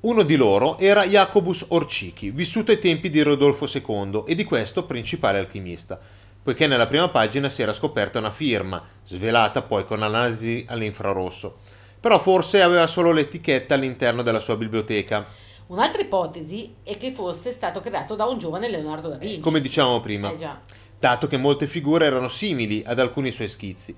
Uno 0.00 0.22
di 0.24 0.34
loro 0.34 0.76
era 0.78 1.06
Jacobus 1.06 1.66
Orcichi, 1.68 2.32
vissuto 2.32 2.72
ai 2.72 2.80
tempi 2.80 3.10
di 3.10 3.22
Rodolfo 3.22 3.66
II 3.72 4.24
e 4.26 4.34
di 4.34 4.42
questo 4.42 4.86
principale 4.86 5.38
alchimista, 5.38 6.00
poiché 6.42 6.66
nella 6.66 6.88
prima 6.88 7.08
pagina 7.10 7.48
si 7.48 7.62
era 7.62 7.72
scoperta 7.72 8.18
una 8.18 8.32
firma, 8.32 8.82
svelata 9.04 9.62
poi 9.62 9.84
con 9.84 10.02
analisi 10.02 10.64
all'infrarosso. 10.68 11.58
Però 12.00 12.18
forse 12.18 12.60
aveva 12.60 12.88
solo 12.88 13.12
l'etichetta 13.12 13.74
all'interno 13.74 14.22
della 14.22 14.40
sua 14.40 14.56
biblioteca, 14.56 15.26
Un'altra 15.66 16.02
ipotesi 16.02 16.74
è 16.82 16.98
che 16.98 17.12
fosse 17.12 17.50
stato 17.50 17.80
creato 17.80 18.14
da 18.14 18.26
un 18.26 18.38
giovane 18.38 18.68
Leonardo 18.68 19.08
da 19.08 19.16
Vinci. 19.16 19.40
come 19.40 19.62
dicevamo 19.62 19.98
prima, 20.00 20.30
Eh 20.30 20.36
già. 20.36 20.60
Dato 21.04 21.26
che 21.26 21.36
molte 21.36 21.66
figure 21.66 22.06
erano 22.06 22.28
simili 22.28 22.82
ad 22.86 22.98
alcuni 22.98 23.30
suoi 23.30 23.48
schizzi. 23.48 23.94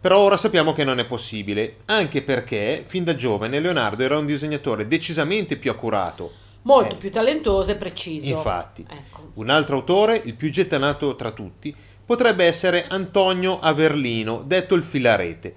Però 0.00 0.20
ora 0.20 0.38
sappiamo 0.38 0.72
che 0.72 0.84
non 0.84 0.98
è 0.98 1.04
possibile, 1.04 1.78
anche 1.86 2.22
perché 2.22 2.82
fin 2.86 3.04
da 3.04 3.14
giovane 3.14 3.60
Leonardo 3.60 4.02
era 4.02 4.16
un 4.16 4.24
disegnatore 4.24 4.88
decisamente 4.88 5.56
più 5.56 5.70
accurato. 5.70 6.32
Molto 6.62 6.94
Eh, 6.94 6.98
più 6.98 7.10
talentoso 7.10 7.70
e 7.72 7.76
preciso. 7.76 8.26
Infatti. 8.26 8.86
Ecco. 8.88 9.28
Un 9.34 9.50
altro 9.50 9.76
autore, 9.76 10.18
il 10.24 10.32
più 10.32 10.48
gettanato 10.50 11.14
tra 11.14 11.30
tutti, 11.32 11.74
potrebbe 12.06 12.46
essere 12.46 12.86
Antonio 12.88 13.60
Averlino, 13.60 14.42
detto 14.46 14.74
il 14.76 14.82
filarete, 14.82 15.54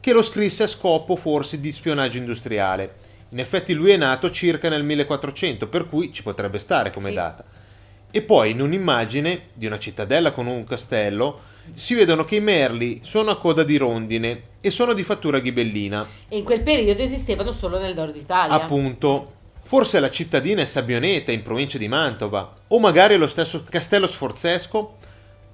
che 0.00 0.12
lo 0.12 0.20
scrisse 0.20 0.64
a 0.64 0.68
scopo 0.68 1.16
forse 1.16 1.60
di 1.60 1.72
spionaggio 1.72 2.18
industriale. 2.18 2.96
In 3.30 3.38
effetti 3.38 3.72
lui 3.72 3.90
è 3.92 3.96
nato 3.96 4.30
circa 4.30 4.68
nel 4.68 4.84
1400, 4.84 5.66
per 5.68 5.86
cui 5.88 6.12
ci 6.12 6.22
potrebbe 6.22 6.58
stare 6.58 6.90
come 6.90 7.08
Sì. 7.08 7.14
data. 7.14 7.44
E 8.14 8.20
poi 8.20 8.50
in 8.50 8.60
un'immagine 8.60 9.48
di 9.54 9.64
una 9.64 9.78
cittadella 9.78 10.32
con 10.32 10.46
un 10.46 10.64
castello 10.64 11.40
si 11.72 11.94
vedono 11.94 12.26
che 12.26 12.36
i 12.36 12.40
merli 12.40 13.00
sono 13.02 13.30
a 13.30 13.38
coda 13.38 13.62
di 13.62 13.78
rondine 13.78 14.42
e 14.60 14.70
sono 14.70 14.92
di 14.92 15.02
fattura 15.02 15.38
ghibellina. 15.38 16.06
E 16.28 16.36
in 16.36 16.44
quel 16.44 16.60
periodo 16.60 17.00
esistevano 17.00 17.52
solo 17.52 17.78
nel 17.80 17.94
nord 17.94 18.12
d'Italia. 18.12 18.54
Appunto, 18.54 19.32
forse 19.62 19.98
la 19.98 20.10
cittadina 20.10 20.60
è 20.60 20.66
Sabioneta 20.66 21.32
in 21.32 21.40
provincia 21.40 21.78
di 21.78 21.88
Mantova, 21.88 22.54
o 22.68 22.78
magari 22.78 23.16
lo 23.16 23.26
stesso 23.26 23.64
castello 23.66 24.06
sforzesco, 24.06 24.96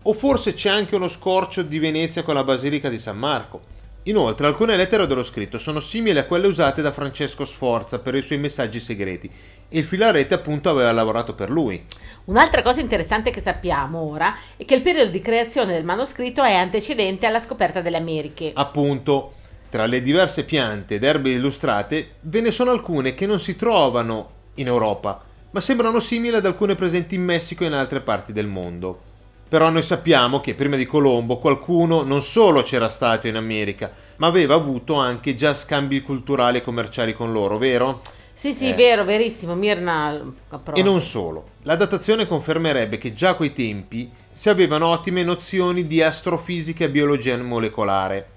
o 0.02 0.12
forse 0.12 0.54
c'è 0.54 0.68
anche 0.68 0.96
uno 0.96 1.08
scorcio 1.08 1.62
di 1.62 1.78
Venezia 1.78 2.24
con 2.24 2.34
la 2.34 2.42
basilica 2.42 2.88
di 2.88 2.98
San 2.98 3.18
Marco. 3.18 3.76
Inoltre, 4.04 4.46
alcune 4.46 4.74
lettere 4.74 5.06
dello 5.06 5.22
scritto 5.22 5.58
sono 5.58 5.80
simili 5.80 6.18
a 6.18 6.24
quelle 6.24 6.46
usate 6.46 6.82
da 6.82 6.92
Francesco 6.92 7.44
Sforza 7.44 7.98
per 7.98 8.14
i 8.14 8.22
suoi 8.22 8.38
messaggi 8.38 8.80
segreti, 8.80 9.30
il 9.70 9.84
filarete 9.84 10.34
appunto 10.34 10.70
aveva 10.70 10.92
lavorato 10.92 11.34
per 11.34 11.50
lui. 11.50 11.84
Un'altra 12.24 12.62
cosa 12.62 12.80
interessante 12.80 13.30
che 13.30 13.40
sappiamo 13.40 14.00
ora 14.00 14.34
è 14.56 14.64
che 14.64 14.74
il 14.74 14.82
periodo 14.82 15.10
di 15.10 15.20
creazione 15.20 15.72
del 15.72 15.84
manoscritto 15.84 16.42
è 16.42 16.54
antecedente 16.54 17.26
alla 17.26 17.40
scoperta 17.40 17.80
delle 17.80 17.96
Americhe. 17.96 18.52
Appunto, 18.54 19.34
tra 19.70 19.86
le 19.86 20.00
diverse 20.00 20.44
piante 20.44 20.94
ed 20.94 21.04
erbe 21.04 21.30
illustrate, 21.30 22.16
ve 22.20 22.40
ne 22.40 22.50
sono 22.50 22.70
alcune 22.70 23.14
che 23.14 23.26
non 23.26 23.40
si 23.40 23.56
trovano 23.56 24.30
in 24.54 24.66
Europa, 24.66 25.22
ma 25.50 25.60
sembrano 25.60 26.00
simili 26.00 26.36
ad 26.36 26.46
alcune 26.46 26.74
presenti 26.74 27.14
in 27.14 27.24
Messico 27.24 27.64
e 27.64 27.68
in 27.68 27.74
altre 27.74 28.00
parti 28.00 28.32
del 28.32 28.46
mondo. 28.46 29.06
Però 29.48 29.70
noi 29.70 29.82
sappiamo 29.82 30.40
che 30.40 30.54
prima 30.54 30.76
di 30.76 30.84
Colombo 30.84 31.38
qualcuno 31.38 32.02
non 32.02 32.20
solo 32.20 32.62
c'era 32.62 32.90
stato 32.90 33.26
in 33.28 33.36
America, 33.36 33.90
ma 34.16 34.26
aveva 34.26 34.54
avuto 34.54 34.94
anche 34.96 35.34
già 35.34 35.54
scambi 35.54 36.02
culturali 36.02 36.58
e 36.58 36.62
commerciali 36.62 37.14
con 37.14 37.32
loro, 37.32 37.56
vero? 37.56 38.02
Sì, 38.38 38.54
sì, 38.54 38.68
Eh. 38.68 38.74
vero, 38.74 39.04
verissimo. 39.04 39.56
Mirna 39.56 40.24
approva. 40.50 40.78
E 40.78 40.82
non 40.84 41.02
solo. 41.02 41.48
La 41.62 41.74
datazione 41.74 42.24
confermerebbe 42.24 42.96
che 42.96 43.12
già 43.12 43.30
a 43.30 43.34
quei 43.34 43.52
tempi 43.52 44.08
si 44.30 44.48
avevano 44.48 44.86
ottime 44.86 45.24
nozioni 45.24 45.88
di 45.88 46.00
astrofisica 46.00 46.84
e 46.84 46.88
biologia 46.90 47.36
molecolare. 47.36 48.28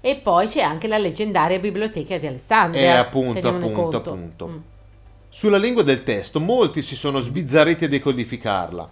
E 0.00 0.20
poi 0.22 0.46
c'è 0.46 0.60
anche 0.60 0.86
la 0.86 0.96
leggendaria 0.96 1.58
biblioteca 1.58 2.18
di 2.18 2.26
Alessandria. 2.28 2.82
Eh, 2.82 2.96
appunto, 2.98 3.40
teniamone 3.40 3.64
appunto, 3.64 3.82
conto. 3.82 4.10
appunto. 4.10 4.46
Mm. 4.46 4.56
Sulla 5.28 5.58
lingua 5.58 5.82
del 5.82 6.04
testo 6.04 6.38
molti 6.38 6.80
si 6.80 6.94
sono 6.94 7.18
sbizzarriti 7.18 7.86
a 7.86 7.88
decodificarla. 7.88 8.90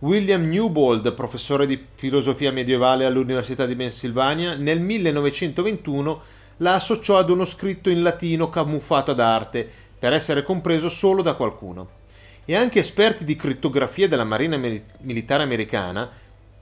William 0.00 0.46
Newbold, 0.46 1.14
professore 1.14 1.66
di 1.66 1.82
filosofia 1.94 2.52
medievale 2.52 3.06
all'Università 3.06 3.64
di 3.64 3.74
Pennsylvania, 3.74 4.54
nel 4.54 4.80
1921 4.80 6.20
la 6.58 6.74
associò 6.74 7.18
ad 7.18 7.30
uno 7.30 7.44
scritto 7.44 7.90
in 7.90 8.02
latino 8.02 8.48
camuffato 8.50 9.10
ad 9.10 9.20
arte 9.20 9.68
per 9.98 10.12
essere 10.12 10.42
compreso 10.42 10.88
solo 10.88 11.22
da 11.22 11.34
qualcuno. 11.34 11.96
E 12.44 12.54
anche 12.54 12.80
esperti 12.80 13.24
di 13.24 13.36
crittografia 13.36 14.08
della 14.08 14.24
Marina 14.24 14.56
Militare 14.56 15.42
Americana 15.42 16.10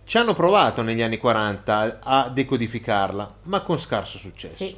ci 0.05 0.19
hanno 0.19 0.35
provato 0.35 0.83
negli 0.83 1.03
anni 1.03 1.19
40 1.19 1.99
a 2.03 2.29
decodificarla, 2.29 3.35
ma 3.43 3.61
con 3.61 3.79
scarso 3.79 4.19
successo. 4.19 4.57
Sì. 4.57 4.77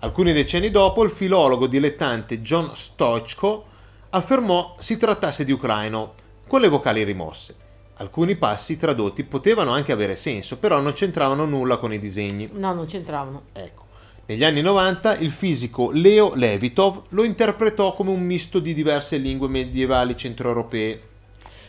Alcuni 0.00 0.32
decenni 0.32 0.70
dopo, 0.70 1.04
il 1.04 1.10
filologo 1.10 1.66
dilettante 1.66 2.40
John 2.40 2.70
Stochko 2.74 3.66
affermò 4.10 4.76
si 4.78 4.96
trattasse 4.96 5.44
di 5.44 5.52
ucraino, 5.52 6.14
con 6.46 6.60
le 6.60 6.68
vocali 6.68 7.02
rimosse. 7.02 7.54
Alcuni 7.96 8.34
passi 8.36 8.78
tradotti 8.78 9.24
potevano 9.24 9.72
anche 9.72 9.92
avere 9.92 10.16
senso, 10.16 10.56
però 10.56 10.80
non 10.80 10.94
c'entravano 10.94 11.44
nulla 11.44 11.76
con 11.76 11.92
i 11.92 11.98
disegni. 11.98 12.48
No, 12.52 12.72
non 12.72 12.86
c'entravano. 12.86 13.42
Ecco. 13.52 13.88
Negli 14.30 14.44
anni 14.44 14.60
90 14.60 15.16
il 15.16 15.32
fisico 15.32 15.90
Leo 15.90 16.36
Levitov 16.36 17.02
lo 17.08 17.24
interpretò 17.24 17.94
come 17.94 18.10
un 18.10 18.20
misto 18.20 18.60
di 18.60 18.74
diverse 18.74 19.16
lingue 19.16 19.48
medievali 19.48 20.16
centroeuropee. 20.16 21.02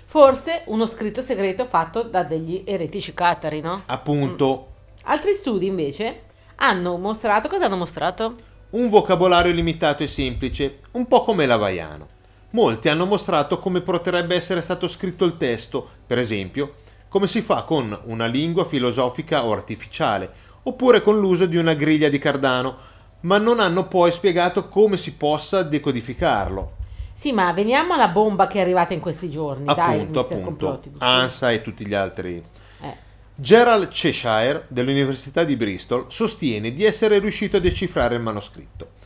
Forse 0.05 0.61
uno 0.67 0.85
scritto 0.85 1.23
segreto 1.23 1.65
fatto 1.65 2.03
da 2.03 2.21
degli 2.21 2.61
eretici 2.63 3.15
catari, 3.15 3.61
no? 3.61 3.81
Appunto. 3.87 4.67
Mm. 4.67 5.09
Altri 5.09 5.33
studi 5.33 5.65
invece 5.65 6.21
hanno 6.57 6.97
mostrato, 6.97 7.47
cosa 7.47 7.65
hanno 7.65 7.77
mostrato? 7.77 8.35
Un 8.69 8.89
vocabolario 8.89 9.51
limitato 9.51 10.03
e 10.03 10.07
semplice, 10.07 10.81
un 10.91 11.07
po' 11.07 11.23
come 11.23 11.47
l'avaiano. 11.47 12.07
Molti 12.51 12.89
hanno 12.89 13.07
mostrato 13.07 13.57
come 13.57 13.81
potrebbe 13.81 14.35
essere 14.35 14.61
stato 14.61 14.87
scritto 14.87 15.25
il 15.25 15.35
testo, 15.35 15.89
per 16.05 16.19
esempio, 16.19 16.75
come 17.07 17.25
si 17.25 17.41
fa 17.41 17.63
con 17.63 17.99
una 18.05 18.27
lingua 18.27 18.65
filosofica 18.65 19.45
o 19.45 19.51
artificiale, 19.51 20.49
oppure 20.63 21.01
con 21.01 21.19
l'uso 21.19 21.45
di 21.45 21.57
una 21.57 21.73
griglia 21.73 22.09
di 22.09 22.17
Cardano, 22.17 22.89
ma 23.21 23.37
non 23.37 23.59
hanno 23.59 23.87
poi 23.87 24.11
spiegato 24.11 24.67
come 24.67 24.97
si 24.97 25.13
possa 25.13 25.63
decodificarlo. 25.63 26.79
Sì, 27.13 27.33
ma 27.33 27.51
veniamo 27.53 27.93
alla 27.93 28.07
bomba 28.07 28.47
che 28.47 28.57
è 28.57 28.61
arrivata 28.61 28.93
in 28.93 28.99
questi 28.99 29.29
giorni. 29.29 29.65
Appunto, 29.67 30.27
Dai, 30.27 30.41
appunto. 30.41 30.81
ANSA 30.97 31.51
e 31.51 31.61
tutti 31.61 31.85
gli 31.85 31.93
altri. 31.93 32.41
Eh. 32.81 32.95
Gerald 33.35 33.89
Cheshire 33.89 34.65
dell'Università 34.69 35.43
di 35.43 35.55
Bristol 35.55 36.05
sostiene 36.09 36.73
di 36.73 36.83
essere 36.83 37.19
riuscito 37.19 37.57
a 37.57 37.59
decifrare 37.59 38.15
il 38.15 38.21
manoscritto. 38.21 38.99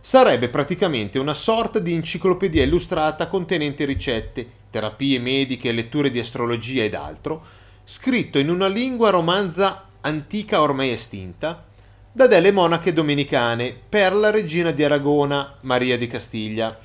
Sarebbe 0.00 0.48
praticamente 0.48 1.18
una 1.18 1.34
sorta 1.34 1.80
di 1.80 1.92
enciclopedia 1.92 2.62
illustrata 2.62 3.26
contenente 3.26 3.84
ricette, 3.84 4.48
terapie 4.70 5.18
mediche, 5.18 5.72
letture 5.72 6.12
di 6.12 6.20
astrologia 6.20 6.84
ed 6.84 6.94
altro, 6.94 7.42
scritto 7.82 8.38
in 8.38 8.48
una 8.48 8.68
lingua 8.68 9.10
romanza 9.10 9.85
antica 10.06 10.60
ormai 10.60 10.90
estinta, 10.90 11.64
da 12.12 12.26
delle 12.26 12.52
monache 12.52 12.92
domenicane 12.92 13.76
per 13.88 14.14
la 14.14 14.30
regina 14.30 14.70
di 14.70 14.82
Aragona, 14.84 15.56
Maria 15.62 15.98
di 15.98 16.06
Castiglia. 16.06 16.78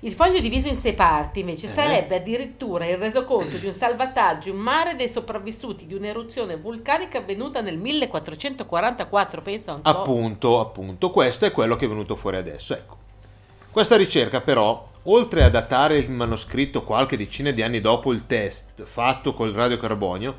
Il 0.00 0.12
foglio 0.12 0.38
diviso 0.38 0.68
in 0.68 0.76
sei 0.76 0.94
parti 0.94 1.40
invece 1.40 1.66
eh. 1.66 1.70
sarebbe 1.70 2.16
addirittura 2.16 2.86
il 2.86 2.96
resoconto 2.96 3.56
di 3.56 3.66
un 3.66 3.72
salvataggio 3.72 4.50
in 4.50 4.56
mare 4.56 4.94
dei 4.94 5.08
sopravvissuti 5.08 5.86
di 5.86 5.94
un'eruzione 5.94 6.56
vulcanica 6.56 7.18
avvenuta 7.18 7.60
nel 7.60 7.76
1444, 7.76 9.42
pensa 9.42 9.74
un 9.74 9.82
po'. 9.82 9.88
Appunto, 9.88 10.60
appunto, 10.60 11.10
questo 11.10 11.44
è 11.44 11.50
quello 11.50 11.74
che 11.74 11.86
è 11.86 11.88
venuto 11.88 12.14
fuori 12.14 12.36
adesso, 12.36 12.72
ecco. 12.72 12.96
Questa 13.72 13.96
ricerca 13.96 14.40
però, 14.40 14.88
oltre 15.04 15.42
a 15.42 15.50
datare 15.50 15.98
il 15.98 16.10
manoscritto 16.12 16.84
qualche 16.84 17.16
decina 17.16 17.50
di 17.50 17.62
anni 17.62 17.80
dopo 17.80 18.12
il 18.12 18.26
test 18.26 18.84
fatto 18.84 19.34
col 19.34 19.50
radiocarbonio, 19.50 20.36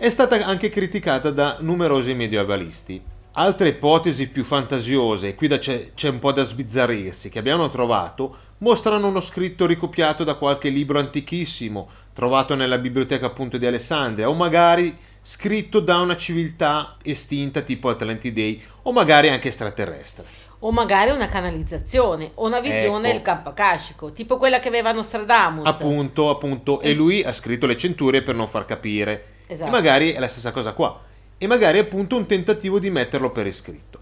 è 0.00 0.10
stata 0.10 0.46
anche 0.46 0.70
criticata 0.70 1.32
da 1.32 1.56
numerosi 1.58 2.14
medievalisti. 2.14 3.02
Altre 3.32 3.70
ipotesi 3.70 4.28
più 4.28 4.44
fantasiose, 4.44 5.28
e 5.28 5.34
qui 5.34 5.48
c'è, 5.48 5.92
c'è 5.92 6.08
un 6.08 6.20
po' 6.20 6.30
da 6.30 6.44
sbizzarrirsi, 6.44 7.28
che 7.28 7.40
abbiamo 7.40 7.68
trovato, 7.68 8.36
mostrano 8.58 9.08
uno 9.08 9.18
scritto 9.18 9.66
ricopiato 9.66 10.22
da 10.22 10.34
qualche 10.34 10.68
libro 10.68 11.00
antichissimo, 11.00 11.88
trovato 12.12 12.54
nella 12.54 12.78
biblioteca 12.78 13.26
appunto 13.26 13.58
di 13.58 13.66
Alessandria, 13.66 14.28
o 14.28 14.34
magari 14.34 14.96
scritto 15.20 15.80
da 15.80 15.98
una 15.98 16.16
civiltà 16.16 16.96
estinta 17.02 17.62
tipo 17.62 17.88
Atlantidei, 17.88 18.62
o 18.82 18.92
magari 18.92 19.30
anche 19.30 19.48
extraterrestre. 19.48 20.26
O 20.60 20.70
magari 20.70 21.10
una 21.10 21.28
canalizzazione, 21.28 22.30
o 22.34 22.46
una 22.46 22.60
visione 22.60 23.08
ecco. 23.08 23.14
del 23.16 23.22
campo 23.22 23.48
akashico, 23.48 24.12
tipo 24.12 24.36
quella 24.36 24.60
che 24.60 24.68
aveva 24.68 24.92
Nostradamus. 24.92 25.66
Appunto, 25.66 26.30
appunto, 26.30 26.80
e 26.80 26.94
lui 26.94 27.24
ha 27.24 27.32
scritto 27.32 27.66
le 27.66 27.76
centurie 27.76 28.22
per 28.22 28.36
non 28.36 28.46
far 28.46 28.64
capire. 28.64 29.37
Esatto. 29.48 29.68
E 29.68 29.72
magari 29.72 30.12
è 30.12 30.20
la 30.20 30.28
stessa 30.28 30.52
cosa 30.52 30.72
qua. 30.72 31.00
E 31.36 31.46
magari 31.46 31.78
appunto 31.78 32.16
un 32.16 32.26
tentativo 32.26 32.78
di 32.78 32.90
metterlo 32.90 33.30
per 33.30 33.46
iscritto. 33.46 33.98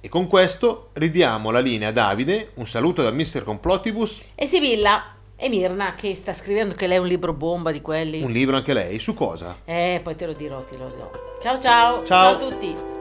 E 0.00 0.08
con 0.08 0.26
questo 0.26 0.90
ridiamo 0.94 1.50
la 1.50 1.60
linea 1.60 1.88
a 1.88 1.92
Davide, 1.92 2.50
un 2.54 2.66
saluto 2.66 3.02
da 3.02 3.10
Mr. 3.10 3.44
Complotibus. 3.44 4.20
E 4.34 4.46
Sibilla 4.46 5.14
e 5.36 5.48
Mirna 5.48 5.94
che 5.94 6.14
sta 6.14 6.32
scrivendo 6.32 6.74
che 6.74 6.86
lei 6.86 6.96
è 6.96 7.00
un 7.00 7.06
libro 7.06 7.32
bomba 7.32 7.70
di 7.70 7.80
quelli. 7.80 8.22
Un 8.22 8.32
libro 8.32 8.56
anche 8.56 8.72
lei, 8.72 8.98
su 8.98 9.14
cosa? 9.14 9.58
Eh, 9.64 10.00
poi 10.02 10.16
te 10.16 10.26
lo 10.26 10.32
dirò, 10.32 10.62
te 10.64 10.76
lo 10.76 10.88
dirò. 10.88 11.10
Ciao 11.40 11.60
ciao. 11.60 12.04
Ciao, 12.04 12.06
ciao 12.06 12.46
a 12.46 12.50
tutti. 12.50 12.97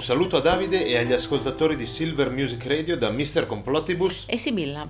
Un 0.00 0.06
saluto 0.06 0.38
a 0.38 0.40
Davide 0.40 0.86
e 0.86 0.96
agli 0.96 1.12
ascoltatori 1.12 1.76
di 1.76 1.84
Silver 1.84 2.30
Music 2.30 2.66
Radio 2.66 2.96
da 2.96 3.10
Mr. 3.10 3.44
Complotibus 3.44 4.24
e 4.28 4.38
Sibilla. 4.38 4.88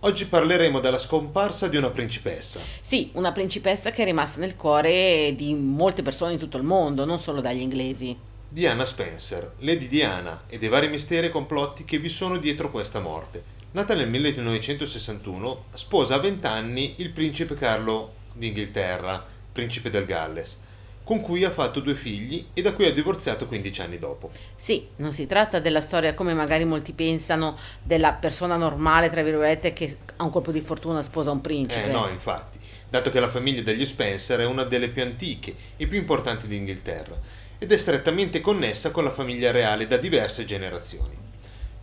Oggi 0.00 0.26
parleremo 0.26 0.78
della 0.78 0.98
scomparsa 0.98 1.68
di 1.68 1.78
una 1.78 1.88
principessa. 1.88 2.60
Sì, 2.82 3.08
una 3.14 3.32
principessa 3.32 3.92
che 3.92 4.02
è 4.02 4.04
rimasta 4.04 4.40
nel 4.40 4.54
cuore 4.54 5.32
di 5.34 5.54
molte 5.54 6.02
persone 6.02 6.34
in 6.34 6.38
tutto 6.38 6.58
il 6.58 6.64
mondo, 6.64 7.06
non 7.06 7.18
solo 7.18 7.40
dagli 7.40 7.62
inglesi. 7.62 8.14
Diana 8.46 8.84
Spencer, 8.84 9.54
Lady 9.60 9.88
Diana 9.88 10.42
e 10.46 10.58
dei 10.58 10.68
vari 10.68 10.88
misteri 10.88 11.28
e 11.28 11.30
complotti 11.30 11.86
che 11.86 11.96
vi 11.96 12.10
sono 12.10 12.36
dietro 12.36 12.70
questa 12.70 13.00
morte. 13.00 13.42
Nata 13.70 13.94
nel 13.94 14.10
1961, 14.10 15.64
sposa 15.72 16.16
a 16.16 16.18
20 16.18 16.46
anni 16.46 16.94
il 16.98 17.08
principe 17.08 17.54
Carlo 17.54 18.12
d'Inghilterra, 18.34 19.24
principe 19.50 19.88
del 19.88 20.04
Galles 20.04 20.58
con 21.04 21.20
cui 21.20 21.44
ha 21.44 21.50
fatto 21.50 21.80
due 21.80 21.94
figli 21.94 22.46
e 22.54 22.62
da 22.62 22.72
cui 22.72 22.86
ha 22.86 22.92
divorziato 22.92 23.46
15 23.46 23.80
anni 23.80 23.98
dopo. 23.98 24.30
Sì, 24.54 24.86
non 24.96 25.12
si 25.12 25.26
tratta 25.26 25.58
della 25.58 25.80
storia 25.80 26.14
come 26.14 26.32
magari 26.34 26.64
molti 26.64 26.92
pensano 26.92 27.58
della 27.82 28.12
persona 28.12 28.56
normale, 28.56 29.10
tra 29.10 29.22
virgolette, 29.22 29.72
che 29.72 29.96
a 30.16 30.24
un 30.24 30.30
colpo 30.30 30.52
di 30.52 30.60
fortuna 30.60 31.02
sposa 31.02 31.30
un 31.30 31.40
principe. 31.40 31.84
Eh 31.84 31.92
no, 31.92 32.08
infatti, 32.08 32.58
dato 32.88 33.10
che 33.10 33.20
la 33.20 33.28
famiglia 33.28 33.62
degli 33.62 33.84
Spencer 33.84 34.40
è 34.40 34.46
una 34.46 34.64
delle 34.64 34.88
più 34.88 35.02
antiche 35.02 35.54
e 35.76 35.86
più 35.86 35.98
importanti 35.98 36.46
d'Inghilterra 36.46 37.40
ed 37.58 37.70
è 37.70 37.76
strettamente 37.76 38.40
connessa 38.40 38.90
con 38.90 39.04
la 39.04 39.12
famiglia 39.12 39.50
reale 39.50 39.86
da 39.86 39.96
diverse 39.96 40.44
generazioni. 40.44 41.16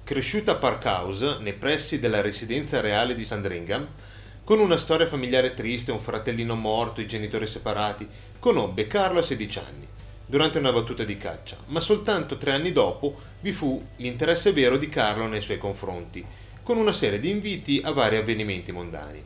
Cresciuta 0.04 0.54
a 0.54 0.56
Park 0.56 0.86
House, 0.86 1.38
nei 1.40 1.54
pressi 1.54 2.00
della 2.00 2.20
residenza 2.20 2.82
reale 2.82 3.14
di 3.14 3.24
Sandringham, 3.24 3.88
con 4.50 4.60
una 4.60 4.78
storia 4.78 5.06
familiare 5.06 5.54
triste, 5.54 5.92
un 5.92 6.00
fratellino 6.00 6.56
morto, 6.56 7.02
i 7.02 7.08
genitori 7.08 7.46
separati, 7.46 8.08
conobbe 8.40 8.88
Carlo 8.88 9.20
a 9.20 9.22
16 9.22 9.60
anni, 9.60 9.88
durante 10.26 10.58
una 10.58 10.72
battuta 10.72 11.04
di 11.04 11.18
caccia, 11.18 11.56
ma 11.68 11.80
soltanto 11.80 12.36
tre 12.40 12.54
anni 12.54 12.72
dopo 12.72 13.14
vi 13.42 13.52
fu 13.52 13.80
l'interesse 13.98 14.52
vero 14.52 14.78
di 14.78 14.90
Carlo 14.90 15.28
nei 15.28 15.44
suoi 15.44 15.60
confronti, 15.60 16.26
con 16.64 16.78
una 16.78 16.94
serie 16.94 17.20
di 17.20 17.30
inviti 17.30 17.80
a 17.84 17.92
vari 17.92 18.16
avvenimenti 18.16 18.72
mondani. 18.72 19.22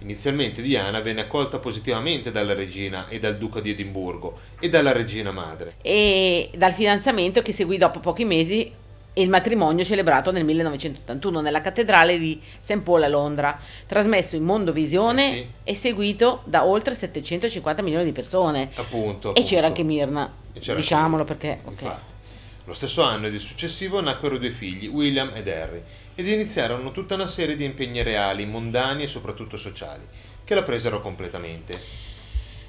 Inizialmente 0.00 0.60
Diana 0.60 1.00
venne 1.00 1.22
accolta 1.22 1.58
positivamente 1.58 2.30
dalla 2.30 2.52
regina 2.52 3.08
e 3.08 3.18
dal 3.18 3.38
duca 3.38 3.60
di 3.60 3.70
Edimburgo 3.70 4.38
e 4.60 4.68
dalla 4.68 4.92
regina 4.92 5.32
madre. 5.32 5.76
E 5.80 6.50
dal 6.54 6.74
fidanzamento 6.74 7.40
che 7.40 7.54
seguì 7.54 7.78
dopo 7.78 8.00
pochi 8.00 8.26
mesi 8.26 8.70
e 9.18 9.22
il 9.22 9.30
matrimonio 9.30 9.84
celebrato 9.84 10.30
nel 10.30 10.44
1981 10.44 11.40
nella 11.40 11.60
cattedrale 11.60 12.20
di 12.20 12.40
St. 12.60 12.82
Paul 12.82 13.02
a 13.02 13.08
Londra, 13.08 13.58
trasmesso 13.84 14.36
in 14.36 14.44
Mondovisione 14.44 15.28
eh 15.28 15.34
sì. 15.34 15.46
e 15.64 15.74
seguito 15.74 16.42
da 16.44 16.64
oltre 16.64 16.94
750 16.94 17.82
milioni 17.82 18.04
di 18.04 18.12
persone. 18.12 18.70
Appunto. 18.76 19.34
E 19.34 19.42
c'era 19.42 19.66
anche 19.66 19.82
Mirna, 19.82 20.32
diciamolo 20.52 21.24
perché... 21.24 21.58
Okay. 21.64 21.90
Lo 22.64 22.74
stesso 22.74 23.02
anno 23.02 23.26
ed 23.26 23.34
il 23.34 23.40
successivo 23.40 24.00
nacquero 24.00 24.38
due 24.38 24.50
figli, 24.50 24.86
William 24.86 25.32
ed 25.34 25.48
Harry, 25.48 25.82
ed 26.14 26.28
iniziarono 26.28 26.92
tutta 26.92 27.16
una 27.16 27.26
serie 27.26 27.56
di 27.56 27.64
impegni 27.64 28.04
reali, 28.04 28.46
mondani 28.46 29.02
e 29.02 29.08
soprattutto 29.08 29.56
sociali, 29.56 30.02
che 30.44 30.54
la 30.54 30.62
presero 30.62 31.00
completamente. 31.00 32.06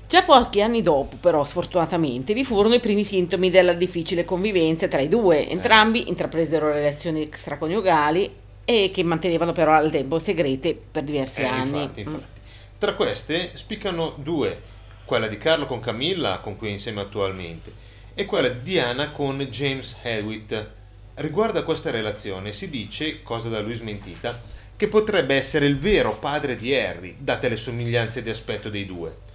Già 0.10 0.24
pochi 0.24 0.60
anni 0.64 0.82
dopo, 0.82 1.18
però, 1.18 1.46
sfortunatamente, 1.46 2.34
vi 2.34 2.44
furono 2.44 2.74
i 2.74 2.80
primi 2.80 3.04
sintomi 3.04 3.52
della 3.52 3.74
difficile 3.74 4.26
convivenza 4.26 4.88
tra 4.88 5.02
i 5.02 5.08
due. 5.08 5.48
Entrambi 5.48 6.04
eh. 6.04 6.10
intrapresero 6.10 6.72
relazioni 6.72 7.22
extraconiugali 7.22 8.34
e 8.66 8.90
che 8.92 9.04
mantenevano 9.04 9.52
però 9.52 9.74
al 9.74 9.92
tempo 9.92 10.18
segrete 10.18 10.76
per 10.92 11.04
diversi 11.04 11.42
eh, 11.42 11.46
anni. 11.46 11.82
Infatti, 11.82 12.00
infatti. 12.00 12.24
Mm. 12.24 12.78
Tra 12.80 12.94
queste 12.96 13.52
spiccano 13.54 14.16
due, 14.18 14.60
quella 15.06 15.28
di 15.28 15.38
Carlo 15.38 15.68
con 15.68 15.80
Camilla, 15.80 16.40
con 16.40 16.56
cui 16.56 16.70
è 16.70 16.72
insieme 16.72 17.02
attualmente, 17.02 17.72
è 18.16 18.26
quella 18.26 18.50
di 18.50 18.64
Diana 18.64 19.12
con 19.12 19.38
James 19.38 19.96
Hewitt. 20.02 20.70
Riguardo 21.14 21.60
a 21.60 21.64
questa 21.64 21.92
relazione 21.92 22.52
si 22.52 22.72
dice, 22.72 23.22
cosa 23.22 23.48
da 23.48 23.60
lui 23.60 23.76
smentita, 23.76 24.42
che 24.76 24.88
potrebbe 24.88 25.36
essere 25.36 25.68
il 25.68 25.78
vero 25.78 26.18
padre 26.18 26.56
di 26.56 26.74
Harry, 26.74 27.16
date 27.20 27.48
le 27.48 27.58
somiglianze 27.58 28.24
di 28.24 28.32
aspetto 28.32 28.70
dei 28.70 28.88
due. 28.88 29.28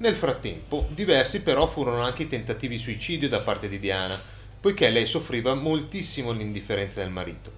Nel 0.00 0.16
frattempo, 0.16 0.86
diversi 0.88 1.42
però 1.42 1.66
furono 1.66 2.00
anche 2.00 2.22
i 2.22 2.26
tentativi 2.26 2.76
di 2.76 2.80
suicidio 2.80 3.28
da 3.28 3.40
parte 3.40 3.68
di 3.68 3.78
Diana, 3.78 4.18
poiché 4.58 4.88
lei 4.88 5.06
soffriva 5.06 5.52
moltissimo 5.52 6.32
l'indifferenza 6.32 7.00
del 7.00 7.10
marito. 7.10 7.52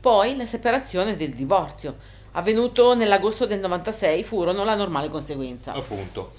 Poi 0.00 0.36
la 0.36 0.46
separazione 0.46 1.16
del 1.16 1.32
divorzio, 1.32 1.96
avvenuto 2.32 2.96
nell'agosto 2.96 3.46
del 3.46 3.60
96, 3.60 4.24
furono 4.24 4.64
la 4.64 4.74
normale 4.74 5.08
conseguenza. 5.08 5.74
Appunto. 5.74 6.32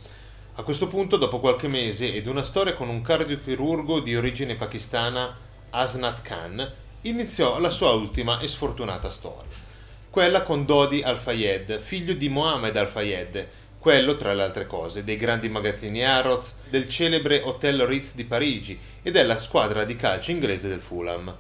A 0.56 0.64
questo 0.64 0.90
punto, 0.90 1.16
dopo 1.16 1.40
qualche 1.40 1.70
mese 1.70 2.14
ed 2.14 2.28
una 2.28 2.44
storia 2.44 2.74
con 2.74 2.90
un 2.90 3.02
cardiochirurgo 3.02 4.02
di 4.02 4.18
origine 4.18 4.56
pakistana, 4.56 5.34
Asnat 5.70 6.24
Khan, 6.24 6.74
iniziò 7.04 7.58
la 7.60 7.70
sua 7.70 7.92
ultima 7.92 8.40
e 8.40 8.50
sfortunata 8.50 9.10
storia. 9.10 9.66
Quella 10.10 10.42
con 10.44 10.66
Dodi 10.66 11.04
Al-Fayed, 11.04 11.80
figlio 11.80 12.14
di 12.16 12.28
Mohammed 12.28 12.76
Al-Fayed, 12.76 13.48
quello, 13.88 14.18
tra 14.18 14.34
le 14.34 14.44
altre 14.44 14.68
cose, 14.68 15.06
dei 15.06 15.16
grandi 15.16 15.48
magazzini 15.48 16.04
Harrods, 16.04 16.56
del 16.70 16.90
celebre 16.90 17.40
Hotel 17.42 17.86
Ritz 17.86 18.16
di 18.16 18.26
Parigi 18.26 18.78
e 19.02 19.12
della 19.12 19.38
squadra 19.38 19.86
di 19.86 19.96
calcio 19.96 20.32
inglese 20.32 20.68
del 20.68 20.82
Fulham. 20.82 21.34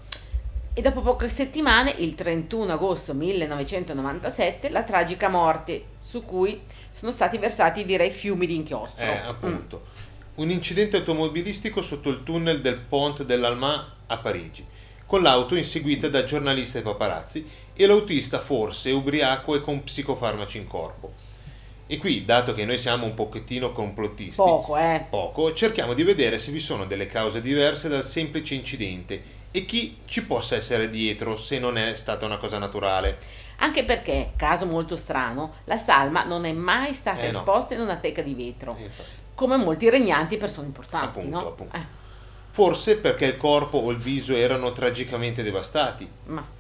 E 0.74 0.82
dopo 0.82 1.02
poche 1.02 1.28
settimane, 1.28 1.94
il 1.98 2.16
31 2.16 2.72
agosto 2.72 3.14
1997, 3.14 4.70
la 4.70 4.84
tragica 4.84 5.28
morte, 5.28 5.84
su 6.00 6.24
cui 6.24 6.62
sono 6.90 7.12
stati 7.12 7.38
versati 7.38 7.84
direi 7.84 8.12
fiumi 8.12 8.48
di 8.48 8.56
inchiostro. 8.56 9.04
Eh, 9.04 9.18
appunto. 9.26 9.82
Mm. 9.84 10.42
Un 10.42 10.50
incidente 10.50 10.96
automobilistico 10.96 11.82
sotto 11.82 12.08
il 12.08 12.24
tunnel 12.24 12.62
del 12.62 12.78
Pont 12.78 13.24
dell'Alma 13.24 13.94
a 14.08 14.18
Parigi, 14.20 14.66
con 15.06 15.22
l'auto 15.22 15.54
inseguita 15.56 16.08
da 16.08 16.24
giornalisti 16.24 16.78
e 16.78 16.82
paparazzi 16.82 17.46
e 17.74 17.86
l'autista 17.86 18.40
forse 18.40 18.92
ubriaco 18.92 19.54
e 19.54 19.60
con 19.60 19.84
psicofarmaci 19.84 20.58
in 20.60 20.68
corpo. 20.68 21.27
E 21.89 21.97
qui, 21.97 22.26
dato 22.26 22.54
che 22.54 22.65
noi 22.65 22.78
siamo 22.78 23.06
un 23.06 23.13
pochettino 23.13 23.71
complottisti, 23.71 24.36
poco, 24.36 24.76
eh. 24.76 25.06
poco, 25.10 25.54
cerchiamo 25.54 25.93
di 25.93 26.04
vedere 26.04 26.38
se 26.38 26.52
vi 26.52 26.60
sono 26.60 26.86
delle 26.86 27.08
cause 27.08 27.41
diverse 27.41 27.88
dal 27.88 28.04
semplice 28.04 28.56
incidente 28.56 29.36
e 29.52 29.63
chi 29.65 30.00
ci 30.04 30.26
possa 30.26 30.58
essere 30.58 30.89
dietro 30.89 31.38
se 31.38 31.60
non 31.60 31.78
è 31.78 31.95
stata 31.95 32.26
una 32.26 32.36
cosa 32.36 32.58
naturale. 32.58 33.17
Anche 33.60 33.86
perché, 33.86 34.34
caso 34.36 34.65
molto 34.65 34.97
strano, 34.97 35.54
la 35.63 35.78
salma 35.78 36.26
non 36.26 36.43
è 36.43 36.52
mai 36.52 36.93
stata 36.93 37.21
eh 37.21 37.30
esposta 37.30 37.73
no. 37.73 37.82
in 37.82 37.88
una 37.88 37.97
teca 37.97 38.21
di 38.21 38.34
vetro, 38.34 38.76
eh, 38.78 38.89
come 39.34 39.56
molti 39.56 39.89
regnanti 39.89 40.36
e 40.36 40.38
persone 40.38 40.67
importanti. 40.67 41.19
Appunto, 41.19 41.39
no? 41.39 41.47
appunto. 41.47 41.76
Eh. 41.78 41.95
Forse 42.52 42.97
perché 42.97 43.26
il 43.28 43.38
corpo 43.38 43.78
o 43.78 43.91
il 43.91 43.97
viso 43.97 44.36
erano 44.36 44.73
tragicamente 44.73 45.41
devastati. 45.41 46.08
Ma 46.26 46.56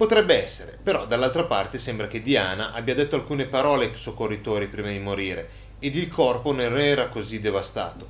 Potrebbe 0.00 0.42
essere, 0.42 0.78
però 0.82 1.04
dall'altra 1.04 1.44
parte 1.44 1.78
sembra 1.78 2.06
che 2.06 2.22
Diana 2.22 2.72
abbia 2.72 2.94
detto 2.94 3.16
alcune 3.16 3.44
parole 3.44 3.84
ai 3.84 3.94
soccorritori 3.94 4.66
prima 4.68 4.88
di 4.88 4.98
morire 4.98 5.46
ed 5.78 5.94
il 5.94 6.08
corpo 6.08 6.52
non 6.52 6.78
era 6.78 7.08
così 7.08 7.38
devastato. 7.38 8.08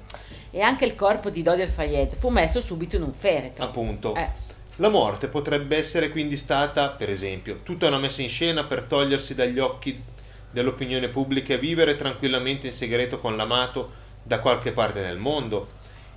E 0.52 0.60
anche 0.60 0.84
il 0.84 0.94
corpo 0.94 1.30
di 1.30 1.42
Dodi 1.42 1.62
Al-Fayed 1.62 2.14
fu 2.14 2.28
messo 2.28 2.60
subito 2.60 2.94
in 2.94 3.02
un 3.02 3.12
feretro. 3.12 3.64
Appunto. 3.64 4.14
Eh. 4.14 4.28
La 4.76 4.88
morte 4.88 5.26
potrebbe 5.26 5.76
essere 5.76 6.10
quindi 6.10 6.36
stata, 6.36 6.90
per 6.90 7.10
esempio, 7.10 7.62
tutta 7.64 7.88
una 7.88 7.98
messa 7.98 8.22
in 8.22 8.28
scena 8.28 8.62
per 8.62 8.84
togliersi 8.84 9.34
dagli 9.34 9.58
occhi 9.58 10.00
dell'opinione 10.48 11.08
pubblica 11.08 11.54
e 11.54 11.58
vivere 11.58 11.96
tranquillamente 11.96 12.68
in 12.68 12.72
segreto 12.72 13.18
con 13.18 13.34
l'amato 13.34 13.90
da 14.22 14.38
qualche 14.38 14.70
parte 14.70 15.00
nel 15.00 15.18
mondo, 15.18 15.70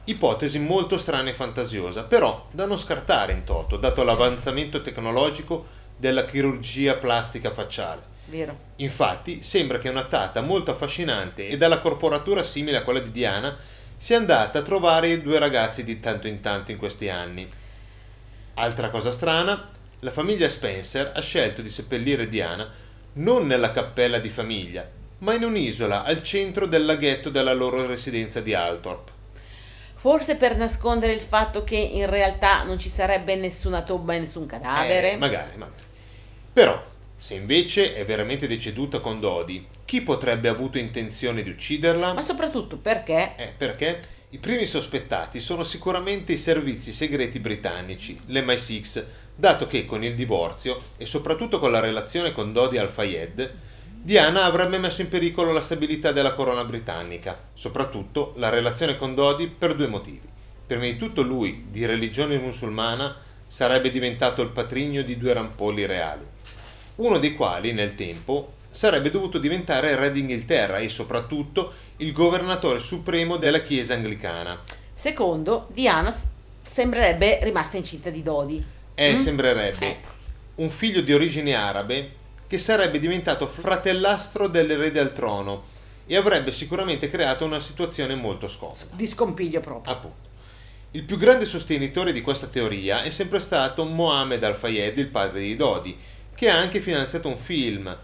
Ipotesi 0.05 0.59
molto 0.59 0.97
strana 0.97 1.29
e 1.29 1.33
fantasiosa, 1.33 2.03
però 2.03 2.47
da 2.51 2.65
non 2.65 2.77
scartare 2.77 3.31
in 3.31 3.45
toto, 3.45 3.77
dato 3.77 4.03
l'avanzamento 4.03 4.81
tecnologico 4.81 5.65
della 5.95 6.25
chirurgia 6.25 6.95
plastica 6.95 7.53
facciale. 7.53 8.11
Vero. 8.25 8.57
Infatti, 8.77 9.43
sembra 9.43 9.77
che 9.77 9.87
una 9.87 10.03
tata 10.03 10.41
molto 10.41 10.71
affascinante 10.71 11.47
e 11.47 11.55
dalla 11.55 11.79
corporatura 11.79 12.43
simile 12.43 12.77
a 12.77 12.83
quella 12.83 12.99
di 12.99 13.11
Diana 13.11 13.55
sia 13.95 14.17
andata 14.17 14.59
a 14.59 14.63
trovare 14.63 15.07
i 15.07 15.21
due 15.21 15.39
ragazzi 15.39 15.85
di 15.85 16.01
tanto 16.01 16.27
in 16.27 16.41
tanto 16.41 16.71
in 16.71 16.77
questi 16.77 17.07
anni. 17.07 17.49
Altra 18.55 18.89
cosa 18.89 19.11
strana, 19.11 19.69
la 19.99 20.11
famiglia 20.11 20.49
Spencer 20.49 21.13
ha 21.15 21.21
scelto 21.21 21.61
di 21.61 21.69
seppellire 21.69 22.27
Diana 22.27 22.69
non 23.13 23.47
nella 23.47 23.71
cappella 23.71 24.19
di 24.19 24.29
famiglia, 24.29 24.85
ma 25.19 25.33
in 25.33 25.45
un'isola 25.45 26.03
al 26.03 26.21
centro 26.23 26.65
del 26.65 26.83
laghetto 26.83 27.29
della 27.29 27.53
loro 27.53 27.85
residenza 27.85 28.41
di 28.41 28.53
Althorp. 28.53 29.12
Forse 30.03 30.35
per 30.35 30.57
nascondere 30.57 31.13
il 31.13 31.21
fatto 31.21 31.63
che 31.63 31.77
in 31.77 32.09
realtà 32.09 32.63
non 32.63 32.77
ci 32.77 32.89
sarebbe 32.89 33.35
nessuna 33.37 33.83
tomba 33.83 34.13
e 34.15 34.19
nessun 34.19 34.45
cadavere? 34.45 35.13
Eh, 35.13 35.15
magari, 35.15 35.55
magari. 35.55 35.81
Però, 36.51 36.83
se 37.15 37.35
invece 37.35 37.95
è 37.95 38.03
veramente 38.03 38.45
deceduta 38.45 38.99
con 38.99 39.21
Dodi, 39.21 39.65
chi 39.85 40.01
potrebbe 40.01 40.49
avuto 40.49 40.77
intenzione 40.77 41.41
di 41.41 41.51
ucciderla? 41.51 42.11
Ma 42.11 42.21
soprattutto 42.21 42.75
perché? 42.75 43.35
Eh, 43.37 43.53
perché 43.57 44.01
i 44.31 44.39
primi 44.39 44.65
sospettati 44.65 45.39
sono 45.39 45.63
sicuramente 45.63 46.33
i 46.33 46.37
servizi 46.37 46.91
segreti 46.91 47.39
britannici, 47.39 48.19
l'MI6, 48.27 49.05
dato 49.33 49.67
che 49.67 49.85
con 49.85 50.03
il 50.03 50.15
divorzio 50.15 50.81
e 50.97 51.05
soprattutto 51.05 51.59
con 51.59 51.71
la 51.71 51.79
relazione 51.79 52.33
con 52.33 52.51
Dodi 52.51 52.77
Al-Fayed, 52.77 53.53
Diana 54.05 54.43
avrebbe 54.43 54.79
messo 54.79 54.99
in 54.99 55.07
pericolo 55.07 55.53
la 55.53 55.61
stabilità 55.61 56.11
della 56.11 56.33
corona 56.33 56.65
britannica, 56.65 57.39
soprattutto 57.53 58.33
la 58.35 58.49
relazione 58.49 58.97
con 58.97 59.15
Dodi 59.15 59.47
per 59.47 59.75
due 59.75 59.87
motivi. 59.87 60.27
Prima 60.67 60.83
di 60.83 60.97
tutto 60.97 61.21
lui, 61.21 61.67
di 61.69 61.85
religione 61.85 62.37
musulmana, 62.37 63.15
sarebbe 63.47 63.91
diventato 63.91 64.41
il 64.41 64.49
patrigno 64.49 65.03
di 65.03 65.17
due 65.17 65.31
rampolli 65.31 65.85
reali, 65.85 66.25
uno 66.95 67.17
dei 67.17 67.33
quali 67.33 67.71
nel 67.71 67.95
tempo 67.95 68.55
sarebbe 68.69 69.09
dovuto 69.09 69.37
diventare 69.37 69.95
re 69.95 70.11
d'Inghilterra 70.11 70.79
e 70.79 70.89
soprattutto 70.89 71.71
il 71.97 72.11
governatore 72.11 72.79
supremo 72.79 73.37
della 73.37 73.61
Chiesa 73.61 73.93
anglicana. 73.93 74.59
Secondo, 74.93 75.69
Diana 75.71 76.13
sembrerebbe 76.61 77.39
rimasta 77.41 77.77
incinta 77.77 78.09
di 78.09 78.21
Dodi. 78.21 78.61
Eh, 78.95 79.13
mm? 79.13 79.15
sembrerebbe. 79.15 79.87
Ecco. 79.87 80.11
Un 80.55 80.69
figlio 80.69 80.99
di 80.99 81.13
origini 81.13 81.53
arabe 81.53 82.21
che 82.53 82.59
sarebbe 82.59 82.99
diventato 82.99 83.47
fratellastro 83.47 84.47
dell'erede 84.47 84.99
al 84.99 85.11
trono 85.11 85.63
e 86.05 86.15
avrebbe 86.15 86.51
sicuramente 86.51 87.09
creato 87.09 87.45
una 87.45 87.59
situazione 87.59 88.13
molto 88.13 88.47
scomoda. 88.47 88.85
Di 88.91 89.07
scompiglio 89.07 89.59
proprio. 89.59 89.91
Appunto. 89.91 90.29
Il 90.91 91.01
più 91.01 91.17
grande 91.17 91.45
sostenitore 91.45 92.13
di 92.13 92.21
questa 92.21 92.45
teoria 92.45 93.01
è 93.01 93.09
sempre 93.09 93.39
stato 93.39 93.85
Mohammed 93.85 94.43
Al-Fayed, 94.43 94.95
il 94.99 95.07
padre 95.07 95.39
di 95.39 95.55
Dodi, 95.55 95.97
che 96.35 96.51
ha 96.51 96.59
anche 96.59 96.79
finanziato 96.79 97.27
un 97.27 97.37
film, 97.37 97.97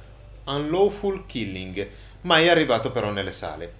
Unlawful 0.45 1.27
Killing, 1.27 1.87
mai 2.21 2.49
arrivato 2.49 2.91
però 2.91 3.11
nelle 3.11 3.31
sale. 3.31 3.73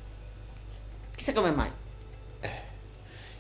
Chissà 1.15 1.34
come 1.34 1.49
mai. 1.49 1.71
Eh. 2.41 2.62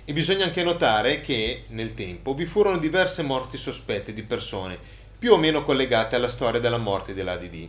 E 0.03 0.13
bisogna 0.13 0.45
anche 0.45 0.63
notare 0.63 1.21
che, 1.21 1.65
nel 1.67 1.93
tempo, 1.93 2.33
vi 2.33 2.47
furono 2.47 2.79
diverse 2.79 3.21
morti 3.21 3.55
sospette 3.55 4.13
di 4.13 4.23
persone 4.23 4.97
più 5.19 5.33
o 5.33 5.37
meno 5.37 5.63
collegate 5.63 6.15
alla 6.15 6.29
storia 6.29 6.61
della 6.61 6.77
morte 6.77 7.13
dell'ADD. 7.13 7.67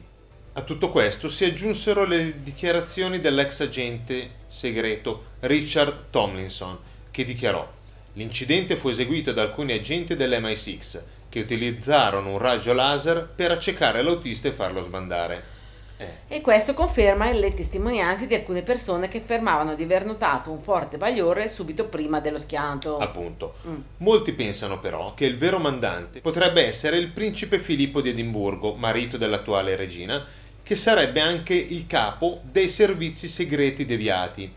A 0.53 0.63
tutto 0.63 0.89
questo 0.89 1.29
si 1.29 1.45
aggiunsero 1.45 2.05
le 2.05 2.43
dichiarazioni 2.43 3.21
dell'ex 3.21 3.61
agente 3.61 4.31
segreto 4.47 5.25
Richard 5.41 6.11
Tomlinson, 6.11 6.79
che 7.11 7.25
dichiarò 7.25 7.69
L'incidente 8.15 8.77
fu 8.77 8.89
eseguito 8.89 9.33
da 9.33 9.43
alcuni 9.43 9.73
agenti 9.73 10.15
dell'MI6 10.15 11.01
che 11.29 11.41
utilizzarono 11.41 12.31
un 12.31 12.39
raggio 12.39 12.73
laser 12.73 13.29
per 13.35 13.53
accecare 13.53 14.03
l'autista 14.03 14.49
e 14.49 14.53
farlo 14.53 14.83
sbandare. 14.83 15.59
Eh. 16.01 16.37
E 16.37 16.41
questo 16.41 16.73
conferma 16.73 17.31
le 17.31 17.53
testimonianze 17.53 18.27
di 18.27 18.35
alcune 18.35 18.63
persone 18.63 19.07
che 19.09 19.19
affermavano 19.19 19.75
di 19.75 19.83
aver 19.83 20.07
notato 20.07 20.51
un 20.51 20.61
forte 20.63 20.97
bagliore 20.97 21.51
subito 21.51 21.85
prima 21.85 22.21
dello 22.21 22.39
schianto. 22.39 22.97
Appunto. 22.97 23.57
Mm. 23.67 23.81
Molti 23.99 24.33
pensano 24.33 24.79
però 24.79 25.13
che 25.13 25.27
il 25.27 25.37
vero 25.37 25.59
mandante 25.59 26.23
potrebbe 26.23 26.65
essere 26.65 26.97
il 26.97 27.09
principe 27.09 27.59
Filippo 27.59 28.01
di 28.01 28.09
Edimburgo, 28.09 28.75
marito 28.75 29.19
dell'attuale 29.19 29.77
regina, 29.77 30.25
che 30.63 30.75
sarebbe 30.75 31.21
anche 31.21 31.55
il 31.55 31.87
capo 31.87 32.41
dei 32.45 32.71
servizi 32.71 33.29
segreti 33.29 33.85
deviati. 33.85 34.51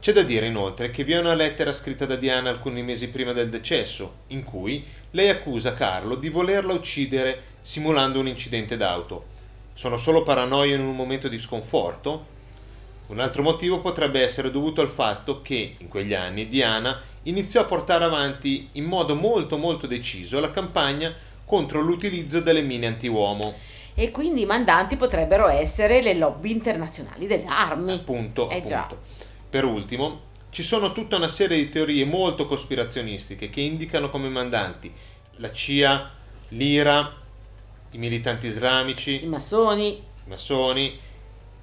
C'è 0.00 0.12
da 0.12 0.22
dire 0.22 0.46
inoltre 0.46 0.90
che 0.90 1.04
vi 1.04 1.12
è 1.12 1.18
una 1.18 1.34
lettera 1.34 1.72
scritta 1.72 2.06
da 2.06 2.16
Diana 2.16 2.48
alcuni 2.48 2.82
mesi 2.82 3.08
prima 3.08 3.32
del 3.32 3.50
decesso, 3.50 4.20
in 4.28 4.42
cui 4.42 4.84
lei 5.10 5.28
accusa 5.28 5.74
Carlo 5.74 6.16
di 6.16 6.30
volerla 6.30 6.72
uccidere 6.72 7.50
simulando 7.60 8.18
un 8.18 8.26
incidente 8.26 8.76
d'auto 8.76 9.31
sono 9.74 9.96
solo 9.96 10.22
paranoie 10.22 10.74
in 10.74 10.80
un 10.80 10.94
momento 10.94 11.28
di 11.28 11.40
sconforto? 11.40 12.30
Un 13.08 13.20
altro 13.20 13.42
motivo 13.42 13.80
potrebbe 13.80 14.22
essere 14.22 14.50
dovuto 14.50 14.80
al 14.80 14.88
fatto 14.88 15.42
che, 15.42 15.76
in 15.78 15.88
quegli 15.88 16.14
anni, 16.14 16.48
Diana 16.48 17.00
iniziò 17.24 17.60
a 17.60 17.64
portare 17.64 18.04
avanti 18.04 18.70
in 18.72 18.84
modo 18.84 19.14
molto 19.14 19.58
molto 19.58 19.86
deciso 19.86 20.40
la 20.40 20.50
campagna 20.50 21.14
contro 21.44 21.80
l'utilizzo 21.80 22.40
delle 22.40 22.62
mine 22.62 22.86
antiuomo. 22.86 23.54
E 23.94 24.10
quindi 24.10 24.42
i 24.42 24.46
mandanti 24.46 24.96
potrebbero 24.96 25.48
essere 25.48 26.00
le 26.00 26.14
lobby 26.14 26.50
internazionali 26.50 27.26
delle 27.26 27.46
armi. 27.46 27.92
Appunto, 27.92 28.48
eh 28.48 28.62
appunto. 28.72 29.00
Per 29.50 29.64
ultimo, 29.64 30.30
Ci 30.52 30.62
sono 30.62 30.92
tutta 30.92 31.16
una 31.16 31.28
serie 31.28 31.56
di 31.56 31.70
teorie 31.70 32.04
molto 32.04 32.44
cospirazionistiche 32.44 33.48
che 33.48 33.62
indicano 33.62 34.10
come 34.10 34.28
mandanti 34.28 34.92
la 35.36 35.50
CIA, 35.50 36.10
l'IRA, 36.48 37.21
i 37.92 37.98
militanti 37.98 38.46
islamici, 38.46 39.22
I 39.24 39.26
massoni. 39.26 39.88
i 39.96 40.28
massoni. 40.28 40.98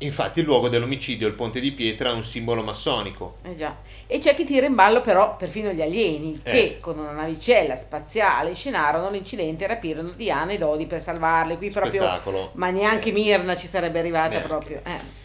Infatti 0.02 0.40
il 0.40 0.46
luogo 0.46 0.70
dell'omicidio, 0.70 1.28
il 1.28 1.34
ponte 1.34 1.60
di 1.60 1.74
pietra, 1.74 2.12
è 2.12 2.14
un 2.14 2.24
simbolo 2.24 2.64
massonico. 2.64 3.40
Eh 3.44 3.54
già. 3.58 3.76
E 4.08 4.20
c'è 4.20 4.34
chi 4.34 4.46
tira 4.46 4.66
in 4.66 4.74
ballo 4.74 5.02
però 5.02 5.36
perfino 5.36 5.72
gli 5.74 5.82
alieni, 5.82 6.40
Eh. 6.42 6.52
che 6.52 6.78
con 6.80 6.98
una 6.98 7.12
navicella 7.12 7.76
spaziale 7.76 8.56
scenarono 8.56 9.10
l'incidente 9.10 9.66
e 9.66 9.68
rapirono 9.68 10.12
Diana 10.12 10.54
e 10.54 10.58
Dodi 10.58 10.86
per 10.86 11.02
salvarle. 11.02 11.58
Qui 11.58 11.70
proprio... 11.70 12.02
Spettacolo. 12.02 12.52
Ma 12.54 12.70
neanche 12.70 13.10
Eh. 13.10 13.12
Mirna 13.12 13.58
ci 13.58 13.68
sarebbe 13.68 14.00
arrivata 14.00 14.30
Neanche. 14.30 14.48
proprio. 14.48 14.82
eh. 14.86 15.18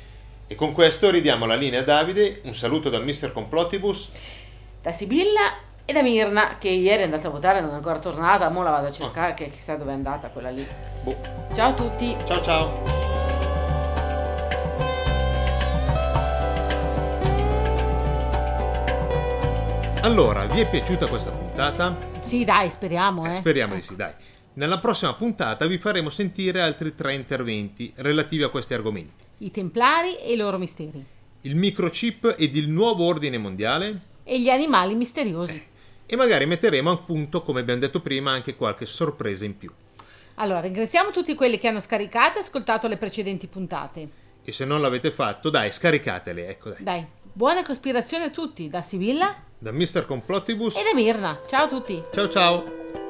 E 0.49 0.55
con 0.57 0.73
questo 0.73 1.09
ridiamo 1.09 1.47
la 1.47 1.55
linea 1.55 1.81
a 1.81 1.85
Davide. 1.85 2.41
Un 2.43 2.55
saluto 2.55 2.91
dal 2.91 3.05
Mr. 3.05 3.31
Complottibus. 3.33 4.11
Da 4.83 4.93
Sibilla 4.93 5.55
e 5.87 5.93
da 5.93 6.01
Mirna, 6.01 6.57
che 6.59 6.71
ieri 6.71 7.03
è 7.03 7.05
andata 7.05 7.29
a 7.29 7.31
votare 7.31 7.59
e 7.59 7.61
non 7.61 7.73
è 7.73 7.75
ancora 7.75 7.99
tornata, 7.99 8.49
mo 8.49 8.63
la 8.63 8.71
vado 8.71 8.87
a 8.87 8.93
cercare, 8.93 9.35
che 9.35 9.49
chissà 9.51 9.77
dove 9.77 9.91
è 9.91 9.95
andata 9.95 10.29
quella 10.29 10.49
lì. 10.49 10.67
Boh. 11.03 11.17
Ciao 11.55 11.71
a 11.71 11.75
tutti! 11.75 12.17
Ciao 12.25 12.43
ciao. 12.43 12.83
Allora, 20.03 20.47
vi 20.47 20.61
è 20.61 20.69
piaciuta 20.69 21.07
questa 21.07 21.31
puntata? 21.31 21.97
Sì, 22.21 22.45
dai, 22.45 22.71
speriamo, 22.71 23.31
eh. 23.31 23.37
Speriamo 23.37 23.75
di 23.75 23.83
sì, 23.83 23.95
dai. 23.95 24.13
Nella 24.55 24.79
prossima 24.79 25.13
puntata 25.15 25.67
vi 25.67 25.77
faremo 25.79 26.09
sentire 26.09 26.63
altri 26.63 26.95
tre 26.95 27.13
interventi 27.15 27.93
relativi 27.97 28.43
a 28.43 28.49
questi 28.49 28.73
argomenti. 28.73 29.25
I 29.39 29.51
templari 29.51 30.17
e 30.17 30.33
i 30.33 30.37
loro 30.37 30.57
misteri. 30.57 31.05
Il 31.43 31.57
microchip 31.57 32.37
ed 32.39 32.55
il 32.57 32.71
nuovo 32.71 33.05
ordine 33.05 33.37
mondiale 33.37 34.01
E 34.25 34.41
gli 34.41 34.49
animali 34.49 34.95
misteriosi. 34.95 35.73
E 36.07 36.17
magari 36.17 36.47
metteremo 36.47 36.91
a 36.91 36.97
punto, 36.99 37.43
come 37.43 37.61
abbiamo 37.61 37.81
detto 37.81 38.01
prima, 38.01 38.31
anche 38.33 38.57
qualche 38.57 38.87
sorpresa 38.87 39.45
in 39.45 39.57
più. 39.57 39.71
Allora, 40.37 40.61
ringraziamo 40.61 41.11
tutti 41.11 41.35
quelli 41.35 41.59
che 41.59 41.69
hanno 41.69 41.81
scaricato 41.81 42.39
e 42.39 42.41
ascoltato 42.41 42.89
le 42.89 42.97
precedenti 42.97 43.47
puntate. 43.47 44.09
E 44.45 44.53
se 44.53 44.65
non 44.65 44.81
l'avete 44.81 45.11
fatto, 45.11 45.49
dai, 45.49 45.73
scaricatele, 45.73 46.49
ecco 46.49 46.71
dai. 46.71 46.83
Dai, 46.83 47.07
buona 47.33 47.63
cospirazione 47.63 48.25
a 48.25 48.31
tutti, 48.31 48.69
da 48.69 48.83
Sibilla 48.83 49.35
Da 49.59 49.73
Mr. 49.73 50.05
Complottibus. 50.07 50.77
e 50.77 50.83
da 50.83 50.93
Mirna. 50.95 51.41
Ciao 51.47 51.65
a 51.65 51.69
tutti! 51.69 52.03
Ciao 52.13 52.29
ciao. 52.29 53.04